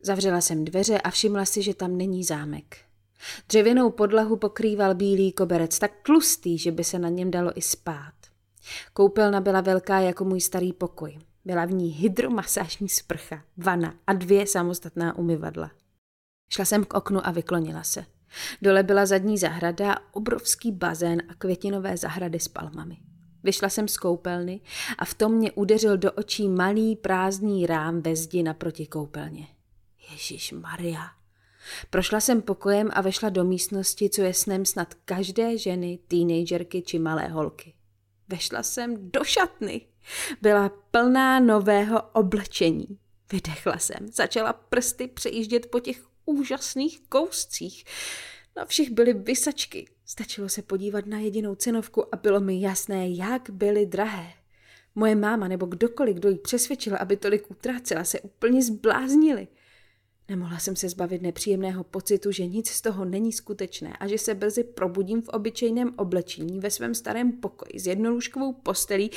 Zavřela 0.00 0.40
jsem 0.40 0.64
dveře 0.64 1.00
a 1.00 1.10
všimla 1.10 1.44
si, 1.44 1.62
že 1.62 1.74
tam 1.74 1.96
není 1.96 2.24
zámek. 2.24 2.76
Dřevěnou 3.48 3.90
podlahu 3.90 4.36
pokrýval 4.36 4.94
bílý 4.94 5.32
koberec 5.32 5.78
tak 5.78 5.92
tlustý, 6.02 6.58
že 6.58 6.72
by 6.72 6.84
se 6.84 6.98
na 6.98 7.08
něm 7.08 7.30
dalo 7.30 7.58
i 7.58 7.62
spát. 7.62 8.14
Koupelna 8.92 9.40
byla 9.40 9.60
velká 9.60 10.00
jako 10.00 10.24
můj 10.24 10.40
starý 10.40 10.72
pokoj. 10.72 11.18
Byla 11.44 11.64
v 11.64 11.72
ní 11.72 11.88
hydromasážní 11.88 12.88
sprcha, 12.88 13.44
vana 13.56 13.94
a 14.06 14.12
dvě 14.12 14.46
samostatná 14.46 15.18
umyvadla. 15.18 15.70
Šla 16.48 16.64
jsem 16.64 16.84
k 16.84 16.94
oknu 16.94 17.26
a 17.26 17.30
vyklonila 17.30 17.82
se. 17.82 18.04
Dole 18.62 18.82
byla 18.82 19.06
zadní 19.06 19.38
zahrada, 19.38 19.98
obrovský 20.12 20.72
bazén 20.72 21.22
a 21.28 21.34
květinové 21.34 21.96
zahrady 21.96 22.40
s 22.40 22.48
palmami. 22.48 22.96
Vyšla 23.42 23.68
jsem 23.68 23.88
z 23.88 23.96
koupelny 23.96 24.60
a 24.98 25.04
v 25.04 25.14
tom 25.14 25.32
mě 25.32 25.52
udeřil 25.52 25.96
do 25.96 26.12
očí 26.12 26.48
malý 26.48 26.96
prázdný 26.96 27.66
rám 27.66 28.02
ve 28.02 28.16
zdi 28.16 28.42
naproti 28.42 28.86
koupelně. 28.86 29.48
Ježíš 30.10 30.52
Maria. 30.52 31.10
Prošla 31.90 32.20
jsem 32.20 32.42
pokojem 32.42 32.90
a 32.92 33.00
vešla 33.00 33.28
do 33.28 33.44
místnosti, 33.44 34.10
co 34.10 34.22
je 34.22 34.34
snem 34.34 34.64
snad 34.64 34.94
každé 34.94 35.58
ženy, 35.58 35.98
teenagerky 36.08 36.82
či 36.82 36.98
malé 36.98 37.28
holky. 37.28 37.74
Vešla 38.28 38.62
jsem 38.62 39.10
do 39.10 39.24
šatny. 39.24 39.80
Byla 40.42 40.70
plná 40.90 41.40
nového 41.40 42.02
oblečení. 42.12 42.98
Vydechla 43.32 43.78
jsem, 43.78 44.08
začala 44.12 44.52
prsty 44.52 45.08
přejíždět 45.08 45.66
po 45.66 45.80
těch 45.80 46.07
úžasných 46.28 47.00
kouscích. 47.00 47.84
Na 48.56 48.64
všech 48.64 48.90
byly 48.90 49.12
vysačky. 49.12 49.88
Stačilo 50.04 50.48
se 50.48 50.62
podívat 50.62 51.06
na 51.06 51.18
jedinou 51.18 51.54
cenovku 51.54 52.14
a 52.14 52.16
bylo 52.16 52.40
mi 52.40 52.60
jasné, 52.60 53.08
jak 53.08 53.50
byly 53.50 53.86
drahé. 53.86 54.32
Moje 54.94 55.14
máma 55.14 55.48
nebo 55.48 55.66
kdokoliv, 55.66 56.16
kdo 56.16 56.28
jí 56.28 56.38
přesvědčila, 56.38 56.98
aby 56.98 57.16
tolik 57.16 57.50
utrácela, 57.50 58.04
se 58.04 58.20
úplně 58.20 58.62
zbláznili. 58.62 59.48
Nemohla 60.28 60.58
jsem 60.58 60.76
se 60.76 60.88
zbavit 60.88 61.22
nepříjemného 61.22 61.84
pocitu, 61.84 62.32
že 62.32 62.46
nic 62.46 62.68
z 62.68 62.80
toho 62.80 63.04
není 63.04 63.32
skutečné 63.32 63.96
a 63.96 64.06
že 64.06 64.18
se 64.18 64.34
brzy 64.34 64.64
probudím 64.64 65.22
v 65.22 65.28
obyčejném 65.28 65.94
oblečení 65.96 66.60
ve 66.60 66.70
svém 66.70 66.94
starém 66.94 67.32
pokoji 67.32 67.80
s 67.80 67.86
jednolůžkovou 67.86 68.52
postelí. 68.52 69.10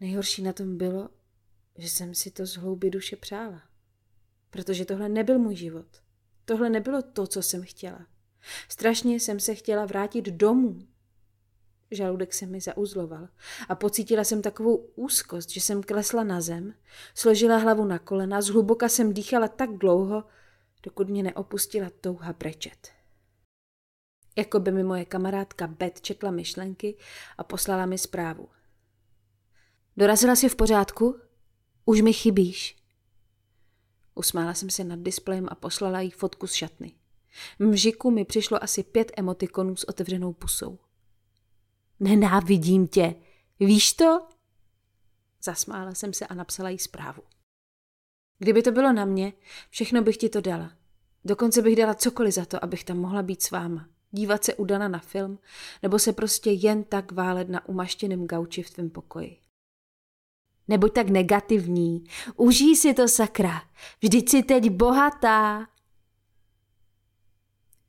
Nejhorší 0.00 0.42
na 0.42 0.52
tom 0.52 0.76
bylo, 0.76 1.08
že 1.78 1.88
jsem 1.88 2.14
si 2.14 2.30
to 2.30 2.46
z 2.46 2.56
hlouby 2.56 2.90
duše 2.90 3.16
přála. 3.16 3.69
Protože 4.50 4.84
tohle 4.84 5.08
nebyl 5.08 5.38
můj 5.38 5.56
život. 5.56 5.86
Tohle 6.44 6.70
nebylo 6.70 7.02
to, 7.02 7.26
co 7.26 7.42
jsem 7.42 7.62
chtěla. 7.62 8.06
Strašně 8.68 9.14
jsem 9.14 9.40
se 9.40 9.54
chtěla 9.54 9.84
vrátit 9.84 10.24
domů. 10.24 10.86
Žaludek 11.90 12.34
se 12.34 12.46
mi 12.46 12.60
zauzloval 12.60 13.28
a 13.68 13.74
pocítila 13.74 14.24
jsem 14.24 14.42
takovou 14.42 14.76
úzkost, 14.76 15.50
že 15.50 15.60
jsem 15.60 15.82
klesla 15.82 16.24
na 16.24 16.40
zem, 16.40 16.74
složila 17.14 17.56
hlavu 17.56 17.84
na 17.84 17.98
kolena, 17.98 18.42
zhluboka 18.42 18.88
jsem 18.88 19.12
dýchala 19.12 19.48
tak 19.48 19.70
dlouho, 19.70 20.24
dokud 20.82 21.08
mě 21.08 21.22
neopustila 21.22 21.90
touha 22.00 22.32
brečet. 22.32 22.88
Jako 24.36 24.60
by 24.60 24.72
mi 24.72 24.84
moje 24.84 25.04
kamarádka 25.04 25.66
Bet 25.66 26.00
četla 26.00 26.30
myšlenky 26.30 26.96
a 27.38 27.44
poslala 27.44 27.86
mi 27.86 27.98
zprávu. 27.98 28.48
Dorazila 29.96 30.36
jsi 30.36 30.48
v 30.48 30.56
pořádku? 30.56 31.20
Už 31.84 32.00
mi 32.00 32.12
chybíš. 32.12 32.79
Usmála 34.20 34.54
jsem 34.54 34.70
se 34.70 34.84
nad 34.84 34.98
displejem 34.98 35.48
a 35.50 35.54
poslala 35.54 36.00
jí 36.00 36.10
fotku 36.10 36.46
z 36.46 36.52
šatny. 36.52 36.92
Mžiku 37.58 38.10
mi 38.10 38.24
přišlo 38.24 38.64
asi 38.64 38.82
pět 38.82 39.12
emotikonů 39.16 39.76
s 39.76 39.84
otevřenou 39.84 40.32
pusou. 40.32 40.78
Nenávidím 42.00 42.88
tě. 42.88 43.14
Víš 43.60 43.92
to? 43.92 44.20
Zasmála 45.42 45.94
jsem 45.94 46.12
se 46.12 46.26
a 46.26 46.34
napsala 46.34 46.68
jí 46.68 46.78
zprávu. 46.78 47.22
Kdyby 48.38 48.62
to 48.62 48.72
bylo 48.72 48.92
na 48.92 49.04
mě, 49.04 49.32
všechno 49.70 50.02
bych 50.02 50.16
ti 50.16 50.28
to 50.28 50.40
dala. 50.40 50.72
Dokonce 51.24 51.62
bych 51.62 51.76
dala 51.76 51.94
cokoliv 51.94 52.34
za 52.34 52.44
to, 52.44 52.64
abych 52.64 52.84
tam 52.84 52.98
mohla 52.98 53.22
být 53.22 53.42
s 53.42 53.50
váma. 53.50 53.88
Dívat 54.10 54.44
se 54.44 54.54
udana 54.54 54.88
na 54.88 54.98
film, 54.98 55.38
nebo 55.82 55.98
se 55.98 56.12
prostě 56.12 56.50
jen 56.50 56.84
tak 56.84 57.12
válet 57.12 57.48
na 57.48 57.68
umaštěném 57.68 58.26
gauči 58.26 58.62
v 58.62 58.70
tvém 58.70 58.90
pokoji. 58.90 59.39
Nebuď 60.70 60.92
tak 60.92 61.08
negativní. 61.08 62.04
Užij 62.36 62.76
si 62.76 62.94
to, 62.94 63.08
sakra. 63.08 63.62
Vždyť 64.02 64.28
jsi 64.28 64.42
teď 64.42 64.70
bohatá. 64.70 65.66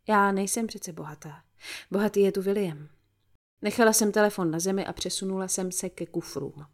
Já 0.07 0.31
nejsem 0.31 0.67
přece 0.67 0.93
bohatá. 0.93 1.43
Bohatý 1.91 2.21
je 2.21 2.31
tu 2.31 2.41
William. 2.41 2.87
Nechala 3.61 3.93
jsem 3.93 4.11
telefon 4.11 4.51
na 4.51 4.59
zemi 4.59 4.85
a 4.85 4.93
přesunula 4.93 5.47
jsem 5.47 5.71
se 5.71 5.89
ke 5.89 6.05
kufrům. 6.05 6.65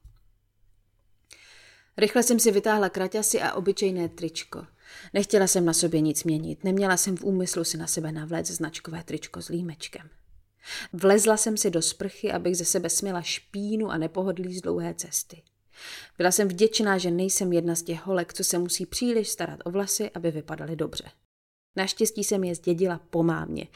Rychle 1.97 2.23
jsem 2.23 2.39
si 2.39 2.51
vytáhla 2.51 2.89
kraťasy 2.89 3.41
a 3.41 3.53
obyčejné 3.53 4.09
tričko. 4.09 4.65
Nechtěla 5.13 5.47
jsem 5.47 5.65
na 5.65 5.73
sobě 5.73 6.01
nic 6.01 6.23
měnit, 6.23 6.63
neměla 6.63 6.97
jsem 6.97 7.17
v 7.17 7.23
úmyslu 7.23 7.63
si 7.63 7.77
na 7.77 7.87
sebe 7.87 8.11
navléct 8.11 8.51
značkové 8.51 9.03
tričko 9.03 9.41
s 9.41 9.49
límečkem. 9.49 10.09
Vlezla 10.93 11.37
jsem 11.37 11.57
si 11.57 11.71
do 11.71 11.81
sprchy, 11.81 12.31
abych 12.31 12.57
ze 12.57 12.65
sebe 12.65 12.89
směla 12.89 13.21
špínu 13.21 13.89
a 13.89 13.97
nepohodlí 13.97 14.57
z 14.57 14.61
dlouhé 14.61 14.93
cesty. 14.93 15.43
Byla 16.17 16.31
jsem 16.31 16.47
vděčná, 16.47 16.97
že 16.97 17.11
nejsem 17.11 17.53
jedna 17.53 17.75
z 17.75 17.83
těch 17.83 18.05
holek, 18.05 18.33
co 18.33 18.43
se 18.43 18.57
musí 18.57 18.85
příliš 18.85 19.29
starat 19.29 19.59
o 19.65 19.71
vlasy, 19.71 20.11
aby 20.11 20.31
vypadaly 20.31 20.75
dobře. 20.75 21.03
Naštěstí 21.75 22.23
jsem 22.23 22.43
je 22.43 22.55
zdědila 22.55 23.01
po 23.09 23.23
mámě, 23.23 23.67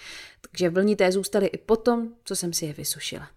takže 0.41 0.69
vlnité 0.69 1.11
zůstaly 1.11 1.47
i 1.47 1.57
potom, 1.57 2.15
co 2.23 2.35
jsem 2.35 2.53
si 2.53 2.65
je 2.65 2.73
vysušila. 2.73 3.29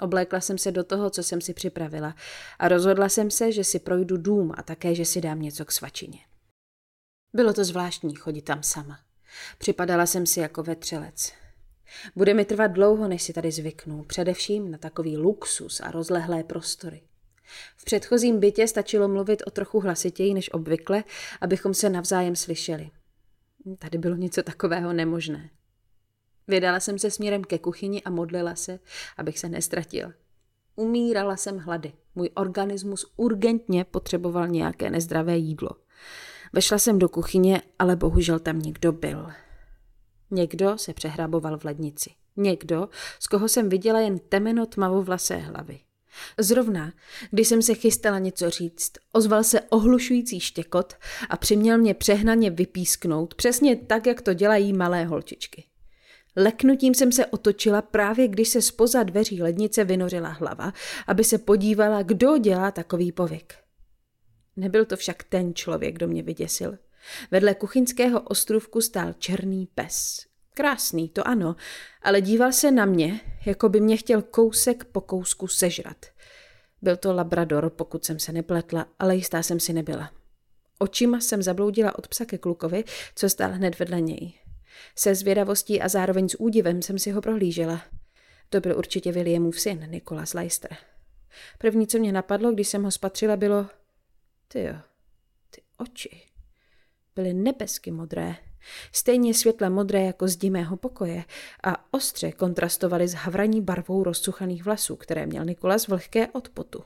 Oblékla 0.00 0.40
jsem 0.40 0.58
se 0.58 0.72
do 0.72 0.84
toho, 0.84 1.10
co 1.10 1.22
jsem 1.22 1.40
si 1.40 1.54
připravila 1.54 2.14
a 2.58 2.68
rozhodla 2.68 3.08
jsem 3.08 3.30
se, 3.30 3.52
že 3.52 3.64
si 3.64 3.78
projdu 3.78 4.16
dům 4.16 4.52
a 4.56 4.62
také, 4.62 4.94
že 4.94 5.04
si 5.04 5.20
dám 5.20 5.42
něco 5.42 5.64
k 5.64 5.72
svačině. 5.72 6.18
Bylo 7.32 7.52
to 7.52 7.64
zvláštní 7.64 8.14
chodit 8.14 8.42
tam 8.42 8.62
sama. 8.62 9.00
Připadala 9.58 10.06
jsem 10.06 10.26
si 10.26 10.40
jako 10.40 10.62
vetřelec. 10.62 11.32
Bude 12.16 12.34
mi 12.34 12.44
trvat 12.44 12.66
dlouho, 12.66 13.08
než 13.08 13.22
si 13.22 13.32
tady 13.32 13.52
zvyknu, 13.52 14.04
především 14.04 14.70
na 14.70 14.78
takový 14.78 15.16
luxus 15.16 15.80
a 15.80 15.90
rozlehlé 15.90 16.44
prostory. 16.44 17.02
V 17.76 17.84
předchozím 17.84 18.40
bytě 18.40 18.68
stačilo 18.68 19.08
mluvit 19.08 19.42
o 19.46 19.50
trochu 19.50 19.80
hlasitěji 19.80 20.34
než 20.34 20.52
obvykle, 20.52 21.04
abychom 21.40 21.74
se 21.74 21.90
navzájem 21.90 22.36
slyšeli. 22.36 22.90
Tady 23.78 23.98
bylo 23.98 24.16
něco 24.16 24.42
takového 24.42 24.92
nemožné. 24.92 25.50
Vydala 26.48 26.80
jsem 26.80 26.98
se 26.98 27.10
směrem 27.10 27.44
ke 27.44 27.58
kuchyni 27.58 28.02
a 28.02 28.10
modlila 28.10 28.54
se, 28.54 28.78
abych 29.16 29.38
se 29.38 29.48
nestratila. 29.48 30.12
Umírala 30.76 31.36
jsem 31.36 31.58
hlady. 31.58 31.92
Můj 32.14 32.30
organismus 32.34 33.12
urgentně 33.16 33.84
potřeboval 33.84 34.48
nějaké 34.48 34.90
nezdravé 34.90 35.36
jídlo. 35.36 35.70
Vešla 36.52 36.78
jsem 36.78 36.98
do 36.98 37.08
kuchyně, 37.08 37.62
ale 37.78 37.96
bohužel 37.96 38.38
tam 38.38 38.58
někdo 38.58 38.92
byl. 38.92 39.26
Někdo 40.30 40.78
se 40.78 40.94
přehraboval 40.94 41.58
v 41.58 41.64
lednici. 41.64 42.10
Někdo, 42.36 42.88
z 43.20 43.26
koho 43.26 43.48
jsem 43.48 43.68
viděla 43.68 44.00
jen 44.00 44.18
temeno 44.18 44.66
tmavovlasé 44.66 45.36
hlavy. 45.36 45.80
Zrovna, 46.38 46.92
když 47.30 47.48
jsem 47.48 47.62
se 47.62 47.74
chystala 47.74 48.18
něco 48.18 48.50
říct, 48.50 48.92
ozval 49.12 49.44
se 49.44 49.60
ohlušující 49.60 50.40
štěkot 50.40 50.94
a 51.28 51.36
přiměl 51.36 51.78
mě 51.78 51.94
přehnaně 51.94 52.50
vypísknout, 52.50 53.34
přesně 53.34 53.76
tak, 53.76 54.06
jak 54.06 54.22
to 54.22 54.34
dělají 54.34 54.72
malé 54.72 55.04
holčičky. 55.04 55.64
Leknutím 56.36 56.94
jsem 56.94 57.12
se 57.12 57.26
otočila 57.26 57.82
právě, 57.82 58.28
když 58.28 58.48
se 58.48 58.62
spoza 58.62 59.02
dveří 59.02 59.42
lednice 59.42 59.84
vynořila 59.84 60.28
hlava, 60.28 60.72
aby 61.06 61.24
se 61.24 61.38
podívala, 61.38 62.02
kdo 62.02 62.38
dělá 62.38 62.70
takový 62.70 63.12
povyk. 63.12 63.54
Nebyl 64.56 64.84
to 64.84 64.96
však 64.96 65.22
ten 65.22 65.54
člověk, 65.54 65.94
kdo 65.94 66.08
mě 66.08 66.22
vyděsil. 66.22 66.78
Vedle 67.30 67.54
kuchyňského 67.54 68.20
ostrůvku 68.20 68.80
stál 68.80 69.12
černý 69.18 69.68
pes. 69.74 70.26
Krásný, 70.54 71.08
to 71.08 71.28
ano, 71.28 71.56
ale 72.02 72.20
díval 72.20 72.52
se 72.52 72.70
na 72.70 72.84
mě, 72.84 73.20
jako 73.46 73.68
by 73.68 73.80
mě 73.80 73.96
chtěl 73.96 74.22
kousek 74.22 74.84
po 74.84 75.00
kousku 75.00 75.48
sežrat. 75.48 76.06
Byl 76.82 76.96
to 76.96 77.12
labrador, 77.12 77.70
pokud 77.70 78.04
jsem 78.04 78.18
se 78.18 78.32
nepletla, 78.32 78.86
ale 78.98 79.16
jistá 79.16 79.42
jsem 79.42 79.60
si 79.60 79.72
nebyla. 79.72 80.12
Očima 80.78 81.20
jsem 81.20 81.42
zabloudila 81.42 81.98
od 81.98 82.08
psa 82.08 82.24
ke 82.24 82.38
klukovi, 82.38 82.84
co 83.14 83.28
stál 83.28 83.50
hned 83.50 83.78
vedle 83.78 84.00
něj. 84.00 84.32
Se 84.96 85.14
zvědavostí 85.14 85.80
a 85.80 85.88
zároveň 85.88 86.28
s 86.28 86.40
údivem 86.40 86.82
jsem 86.82 86.98
si 86.98 87.10
ho 87.10 87.22
prohlížela. 87.22 87.82
To 88.48 88.60
byl 88.60 88.78
určitě 88.78 89.12
Williamův 89.12 89.60
syn, 89.60 89.90
Nikolas 89.90 90.34
Leicester. 90.34 90.76
První, 91.58 91.86
co 91.86 91.98
mě 91.98 92.12
napadlo, 92.12 92.52
když 92.52 92.68
jsem 92.68 92.82
ho 92.82 92.90
spatřila, 92.90 93.36
bylo... 93.36 93.66
Ty 94.48 94.62
jo, 94.62 94.74
ty 95.50 95.62
oči. 95.76 96.22
Byly 97.14 97.34
nebesky 97.34 97.90
modré. 97.90 98.36
Stejně 98.92 99.34
světle 99.34 99.70
modré 99.70 100.02
jako 100.02 100.28
zdi 100.28 100.50
mého 100.50 100.76
pokoje 100.76 101.24
a 101.64 101.94
ostře 101.94 102.32
kontrastovaly 102.32 103.08
s 103.08 103.14
havraní 103.14 103.60
barvou 103.60 104.04
rozsuchaných 104.04 104.64
vlasů, 104.64 104.96
které 104.96 105.26
měl 105.26 105.44
Nikolas 105.44 105.88
vlhké 105.88 106.28
od 106.28 106.48
potu. 106.48 106.84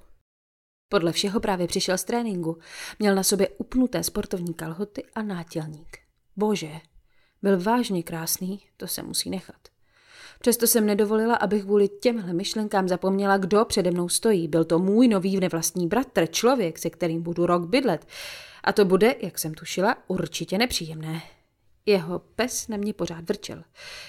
Podle 0.88 1.12
všeho 1.12 1.40
právě 1.40 1.66
přišel 1.66 1.98
z 1.98 2.04
tréninku. 2.04 2.58
Měl 2.98 3.14
na 3.14 3.22
sobě 3.22 3.48
upnuté 3.48 4.02
sportovní 4.02 4.54
kalhoty 4.54 5.04
a 5.14 5.22
nátělník. 5.22 5.98
Bože, 6.36 6.72
byl 7.42 7.60
vážně 7.60 8.02
krásný, 8.02 8.62
to 8.76 8.86
se 8.86 9.02
musí 9.02 9.30
nechat. 9.30 9.56
Přesto 10.40 10.66
jsem 10.66 10.86
nedovolila, 10.86 11.34
abych 11.34 11.62
kvůli 11.62 11.88
těmhle 11.88 12.32
myšlenkám 12.32 12.88
zapomněla, 12.88 13.36
kdo 13.36 13.64
přede 13.64 13.90
mnou 13.90 14.08
stojí. 14.08 14.48
Byl 14.48 14.64
to 14.64 14.78
můj 14.78 15.08
nový 15.08 15.40
nevlastní 15.40 15.86
bratr, 15.86 16.26
člověk, 16.26 16.78
se 16.78 16.90
kterým 16.90 17.22
budu 17.22 17.46
rok 17.46 17.68
bydlet. 17.68 18.06
A 18.64 18.72
to 18.72 18.84
bude, 18.84 19.16
jak 19.22 19.38
jsem 19.38 19.54
tušila, 19.54 19.96
určitě 20.08 20.58
nepříjemné. 20.58 21.22
Jeho 21.86 22.18
pes 22.18 22.68
na 22.68 22.76
mě 22.76 22.92
pořád 22.92 23.28
vrčel, 23.28 23.64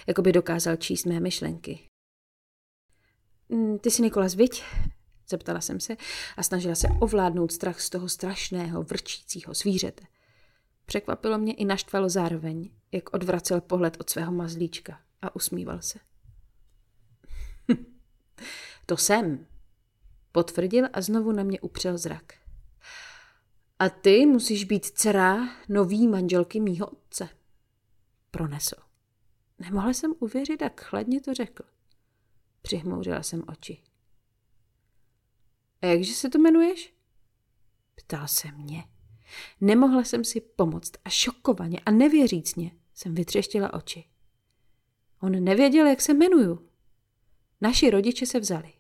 jako 0.07 0.21
by 0.21 0.31
dokázal 0.31 0.75
číst 0.75 1.05
mé 1.05 1.19
myšlenky. 1.19 1.79
Hm, 3.53 3.77
ty 3.79 3.91
jsi 3.91 4.01
Nikolas, 4.01 4.35
viď? 4.35 4.63
Zeptala 5.29 5.61
jsem 5.61 5.79
se 5.79 5.97
a 6.37 6.43
snažila 6.43 6.75
se 6.75 6.87
ovládnout 6.99 7.51
strach 7.51 7.81
z 7.81 7.89
toho 7.89 8.09
strašného, 8.09 8.83
vrčícího 8.83 9.53
zvířete. 9.53 10.03
Překvapilo 10.85 11.37
mě 11.37 11.53
i 11.53 11.65
naštvalo 11.65 12.09
zároveň, 12.09 12.69
jak 12.91 13.13
odvracel 13.13 13.61
pohled 13.61 13.97
od 13.99 14.09
svého 14.09 14.31
mazlíčka 14.31 14.99
a 15.21 15.35
usmíval 15.35 15.81
se. 15.81 15.99
to 18.85 18.97
jsem, 18.97 19.47
potvrdil 20.31 20.87
a 20.93 21.01
znovu 21.01 21.31
na 21.31 21.43
mě 21.43 21.59
upřel 21.59 21.97
zrak. 21.97 22.33
A 23.79 23.89
ty 23.89 24.25
musíš 24.25 24.63
být 24.63 24.85
dcera 24.85 25.37
nový 25.69 26.07
manželky 26.07 26.59
mýho 26.59 26.87
otce. 26.87 27.29
Pronesl. 28.37 28.75
Nemohla 29.59 29.93
jsem 29.93 30.13
uvěřit, 30.19 30.61
jak 30.61 30.81
chladně 30.81 31.21
to 31.21 31.33
řekl. 31.33 31.63
Přihmouřila 32.61 33.23
jsem 33.23 33.43
oči. 33.47 33.83
A 35.81 35.85
jakže 35.85 36.13
se 36.13 36.29
to 36.29 36.37
jmenuješ? 36.37 36.93
Ptal 37.95 38.27
se 38.27 38.51
mě. 38.51 38.83
Nemohla 39.61 40.03
jsem 40.03 40.23
si 40.23 40.41
pomoct 40.41 40.91
a 41.05 41.09
šokovaně 41.09 41.79
a 41.85 41.91
nevěřícně 41.91 42.71
jsem 42.93 43.15
vytřeštila 43.15 43.73
oči. 43.73 44.03
On 45.19 45.43
nevěděl, 45.43 45.87
jak 45.87 46.01
se 46.01 46.11
jmenuju. 46.11 46.69
Naši 47.61 47.89
rodiče 47.89 48.25
se 48.25 48.39
vzali. 48.39 48.73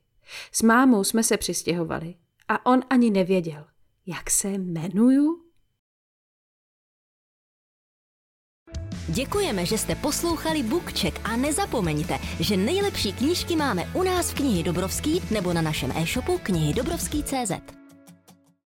S 0.51 0.61
mámou 0.61 1.03
jsme 1.03 1.23
se 1.23 1.37
přistěhovali 1.37 2.15
a 2.47 2.65
on 2.65 2.81
ani 2.89 3.11
nevěděl, 3.11 3.67
jak 4.05 4.29
se 4.29 4.49
jmenuju. 4.49 5.46
Děkujeme, 9.07 9.65
že 9.65 9.77
jste 9.77 9.95
poslouchali 9.95 10.63
Bookcheck 10.63 11.19
a 11.23 11.35
nezapomeňte, 11.37 12.19
že 12.39 12.57
nejlepší 12.57 13.13
knížky 13.13 13.55
máme 13.55 13.85
u 13.93 14.03
nás 14.03 14.31
v 14.31 14.33
knihy 14.33 14.63
Dobrovský 14.63 15.21
nebo 15.31 15.53
na 15.53 15.61
našem 15.61 15.91
e-shopu 15.95 16.39
knihy 16.43 16.73
Dobrovský.cz. 16.73 17.86